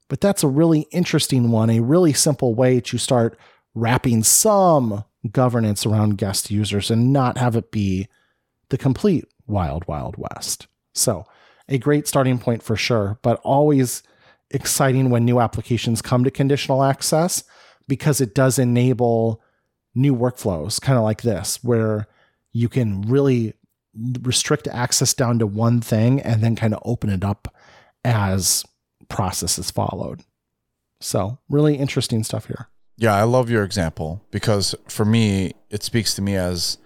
but 0.07 0.21
that's 0.21 0.43
a 0.43 0.47
really 0.47 0.87
interesting 0.91 1.51
one, 1.51 1.69
a 1.69 1.81
really 1.81 2.13
simple 2.13 2.55
way 2.55 2.79
to 2.79 2.97
start 2.97 3.37
wrapping 3.75 4.23
some 4.23 5.03
governance 5.31 5.85
around 5.85 6.17
guest 6.17 6.49
users 6.49 6.89
and 6.89 7.11
not 7.11 7.37
have 7.37 7.55
it 7.55 7.71
be 7.71 8.07
the 8.69 8.77
complete 8.77 9.25
wild, 9.47 9.87
wild 9.87 10.15
west. 10.17 10.67
So, 10.93 11.25
a 11.67 11.77
great 11.77 12.07
starting 12.07 12.39
point 12.39 12.63
for 12.63 12.75
sure, 12.75 13.19
but 13.21 13.39
always 13.43 14.01
exciting 14.49 15.09
when 15.09 15.25
new 15.25 15.39
applications 15.39 16.01
come 16.01 16.23
to 16.23 16.31
conditional 16.31 16.83
access 16.83 17.43
because 17.87 18.21
it 18.21 18.33
does 18.33 18.57
enable 18.57 19.41
new 19.93 20.15
workflows, 20.15 20.81
kind 20.81 20.97
of 20.97 21.03
like 21.03 21.21
this, 21.21 21.63
where 21.63 22.07
you 22.51 22.69
can 22.69 23.01
really 23.03 23.53
restrict 24.21 24.67
access 24.67 25.13
down 25.13 25.39
to 25.39 25.47
one 25.47 25.81
thing 25.81 26.19
and 26.21 26.43
then 26.43 26.55
kind 26.55 26.73
of 26.73 26.81
open 26.85 27.09
it 27.09 27.23
up 27.23 27.53
as 28.03 28.63
processes 29.09 29.71
followed. 29.71 30.23
So, 31.01 31.39
really 31.49 31.75
interesting 31.75 32.23
stuff 32.23 32.45
here. 32.45 32.67
Yeah, 32.99 33.15
I 33.15 33.23
love 33.23 33.49
your 33.49 33.63
example 33.63 34.21
because 34.29 34.75
for 34.89 35.05
me, 35.05 35.53
it 35.69 35.83
speaks 35.83 36.13
to 36.15 36.21
me 36.21 36.35
as 36.35 36.77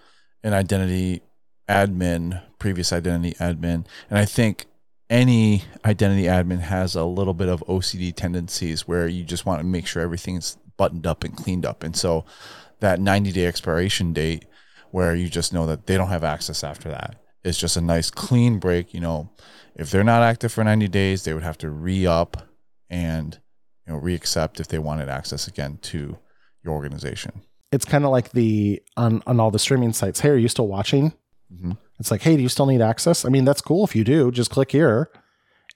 an 0.44 0.54
identity 0.54 1.22
admin, 1.68 2.40
previous 2.60 2.92
identity 2.92 3.34
admin. 3.40 3.84
And 4.08 4.18
I 4.20 4.24
think 4.24 4.66
any 5.10 5.64
identity 5.84 6.22
admin 6.22 6.60
has 6.60 6.94
a 6.94 7.04
little 7.04 7.34
bit 7.34 7.48
of 7.48 7.64
OCD 7.66 8.14
tendencies 8.14 8.86
where 8.86 9.08
you 9.08 9.24
just 9.24 9.44
want 9.44 9.60
to 9.60 9.66
make 9.66 9.88
sure 9.88 10.02
everything's 10.02 10.56
buttoned 10.76 11.04
up 11.04 11.24
and 11.24 11.36
cleaned 11.36 11.66
up. 11.66 11.82
And 11.82 11.96
so 11.96 12.24
that 12.78 13.00
90 13.00 13.32
day 13.32 13.46
expiration 13.46 14.12
date 14.12 14.44
where 14.92 15.16
you 15.16 15.28
just 15.28 15.52
know 15.52 15.66
that 15.66 15.88
they 15.88 15.96
don't 15.96 16.10
have 16.10 16.22
access 16.22 16.62
after 16.62 16.90
that 16.90 17.16
is 17.42 17.58
just 17.58 17.76
a 17.76 17.80
nice 17.80 18.12
clean 18.12 18.60
break. 18.60 18.94
You 18.94 19.00
know, 19.00 19.30
if 19.74 19.90
they're 19.90 20.04
not 20.04 20.22
active 20.22 20.52
for 20.52 20.62
90 20.62 20.86
days, 20.86 21.24
they 21.24 21.34
would 21.34 21.42
have 21.42 21.58
to 21.58 21.70
re 21.70 22.06
up 22.06 22.36
and 22.88 23.40
you 23.86 23.92
know 23.92 24.00
reaccept 24.00 24.60
if 24.60 24.68
they 24.68 24.78
wanted 24.78 25.08
access 25.08 25.46
again 25.46 25.78
to 25.82 26.18
your 26.62 26.74
organization. 26.74 27.42
It's 27.72 27.84
kind 27.84 28.04
of 28.04 28.10
like 28.10 28.32
the 28.32 28.82
on 28.96 29.22
on 29.26 29.40
all 29.40 29.50
the 29.50 29.58
streaming 29.58 29.92
sites. 29.92 30.20
Hey, 30.20 30.30
are 30.30 30.36
you 30.36 30.48
still 30.48 30.68
watching? 30.68 31.12
Mm-hmm. 31.52 31.72
It's 31.98 32.10
like, 32.10 32.22
hey, 32.22 32.36
do 32.36 32.42
you 32.42 32.48
still 32.48 32.66
need 32.66 32.80
access? 32.80 33.24
I 33.24 33.28
mean, 33.28 33.44
that's 33.44 33.60
cool 33.60 33.84
if 33.84 33.94
you 33.94 34.04
do. 34.04 34.30
Just 34.30 34.50
click 34.50 34.72
here, 34.72 35.10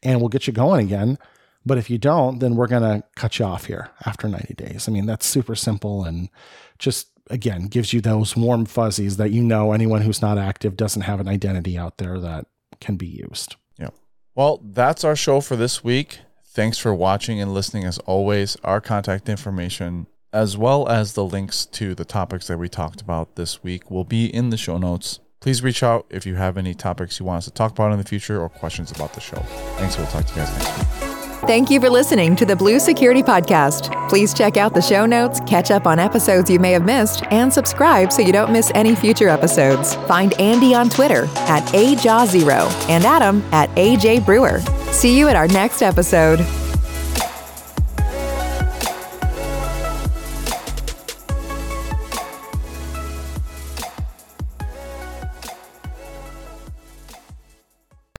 and 0.02 0.20
we'll 0.20 0.28
get 0.28 0.46
you 0.46 0.52
going 0.52 0.86
again. 0.86 1.18
But 1.66 1.78
if 1.78 1.90
you 1.90 1.98
don't, 1.98 2.38
then 2.38 2.56
we're 2.56 2.66
gonna 2.66 3.02
cut 3.16 3.38
you 3.38 3.44
off 3.44 3.66
here 3.66 3.90
after 4.06 4.28
90 4.28 4.54
days. 4.54 4.88
I 4.88 4.92
mean, 4.92 5.06
that's 5.06 5.26
super 5.26 5.54
simple 5.54 6.04
and 6.04 6.30
just 6.78 7.08
again 7.30 7.66
gives 7.66 7.92
you 7.92 8.00
those 8.00 8.36
warm 8.36 8.64
fuzzies 8.64 9.18
that 9.18 9.30
you 9.30 9.42
know 9.42 9.72
anyone 9.72 10.02
who's 10.02 10.22
not 10.22 10.38
active 10.38 10.76
doesn't 10.76 11.02
have 11.02 11.20
an 11.20 11.28
identity 11.28 11.76
out 11.76 11.98
there 11.98 12.18
that 12.20 12.46
can 12.80 12.96
be 12.96 13.06
used. 13.06 13.56
Yeah. 13.78 13.90
Well, 14.34 14.62
that's 14.64 15.04
our 15.04 15.16
show 15.16 15.40
for 15.40 15.56
this 15.56 15.84
week. 15.84 16.20
Thanks 16.58 16.76
for 16.76 16.92
watching 16.92 17.40
and 17.40 17.54
listening 17.54 17.84
as 17.84 17.98
always. 17.98 18.56
Our 18.64 18.80
contact 18.80 19.28
information, 19.28 20.08
as 20.32 20.56
well 20.56 20.88
as 20.88 21.12
the 21.12 21.24
links 21.24 21.64
to 21.66 21.94
the 21.94 22.04
topics 22.04 22.48
that 22.48 22.58
we 22.58 22.68
talked 22.68 23.00
about 23.00 23.36
this 23.36 23.62
week, 23.62 23.92
will 23.92 24.02
be 24.02 24.26
in 24.26 24.50
the 24.50 24.56
show 24.56 24.76
notes. 24.76 25.20
Please 25.38 25.62
reach 25.62 25.84
out 25.84 26.04
if 26.10 26.26
you 26.26 26.34
have 26.34 26.58
any 26.58 26.74
topics 26.74 27.20
you 27.20 27.26
want 27.26 27.38
us 27.38 27.44
to 27.44 27.52
talk 27.52 27.70
about 27.70 27.92
in 27.92 27.98
the 27.98 28.04
future 28.04 28.42
or 28.42 28.48
questions 28.48 28.90
about 28.90 29.12
the 29.12 29.20
show. 29.20 29.38
Thanks. 29.76 29.96
We'll 29.96 30.08
talk 30.08 30.26
to 30.26 30.32
you 30.32 30.40
guys 30.40 30.58
next 30.58 31.00
week. 31.00 31.07
Thank 31.46 31.70
you 31.70 31.80
for 31.80 31.88
listening 31.88 32.36
to 32.36 32.44
the 32.44 32.56
Blue 32.56 32.78
Security 32.78 33.22
Podcast. 33.22 34.08
Please 34.08 34.34
check 34.34 34.56
out 34.56 34.74
the 34.74 34.82
show 34.82 35.06
notes, 35.06 35.40
catch 35.46 35.70
up 35.70 35.86
on 35.86 35.98
episodes 35.98 36.50
you 36.50 36.58
may 36.58 36.72
have 36.72 36.84
missed, 36.84 37.24
and 37.30 37.52
subscribe 37.52 38.12
so 38.12 38.22
you 38.22 38.32
don't 38.32 38.52
miss 38.52 38.70
any 38.74 38.94
future 38.94 39.28
episodes. 39.28 39.94
Find 40.06 40.38
Andy 40.40 40.74
on 40.74 40.90
Twitter 40.90 41.24
at 41.36 41.62
AJaw0 41.68 42.88
and 42.90 43.04
Adam 43.04 43.42
at 43.52 43.70
AJ 43.70 44.26
Brewer. 44.26 44.60
See 44.90 45.18
you 45.18 45.28
at 45.28 45.36
our 45.36 45.48
next 45.48 45.80
episode. 45.80 46.40